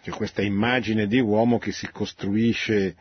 [0.01, 2.95] cioè questa immagine di uomo che si costruisce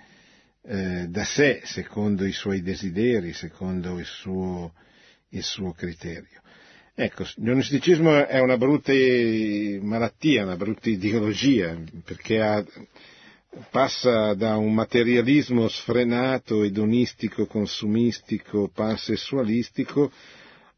[0.62, 4.74] eh, da sé, secondo i suoi desideri, secondo il suo,
[5.30, 6.40] il suo criterio.
[6.94, 8.92] Ecco, l'onisticismo è una brutta
[9.80, 12.64] malattia, una brutta ideologia, perché ha-
[13.70, 20.10] passa da un materialismo sfrenato, edonistico, consumistico, pansessualistico,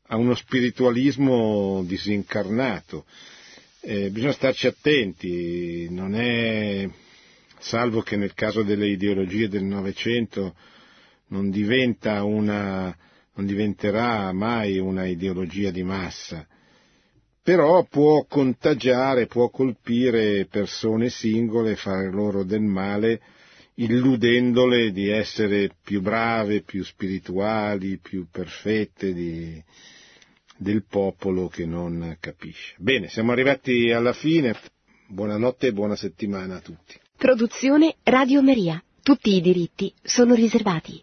[0.09, 3.07] a uno spiritualismo disincarnato.
[3.83, 6.87] Eh, bisogna starci attenti, non è,
[7.61, 10.55] salvo che nel caso delle ideologie del Novecento
[11.29, 12.95] non diventa una,
[13.35, 16.47] non diventerà mai una ideologia di massa,
[17.43, 23.23] però può contagiare, può colpire persone singole, fare loro del male,
[23.77, 29.65] illudendole di essere più brave, più spirituali, più perfette di-
[30.61, 32.75] del popolo che non capisce.
[32.77, 34.55] Bene, siamo arrivati alla fine.
[35.09, 37.01] Buonanotte e buona settimana a tutti.
[37.17, 38.83] Produzione Radio Maria.
[39.03, 41.03] Tutti i diritti sono riservati.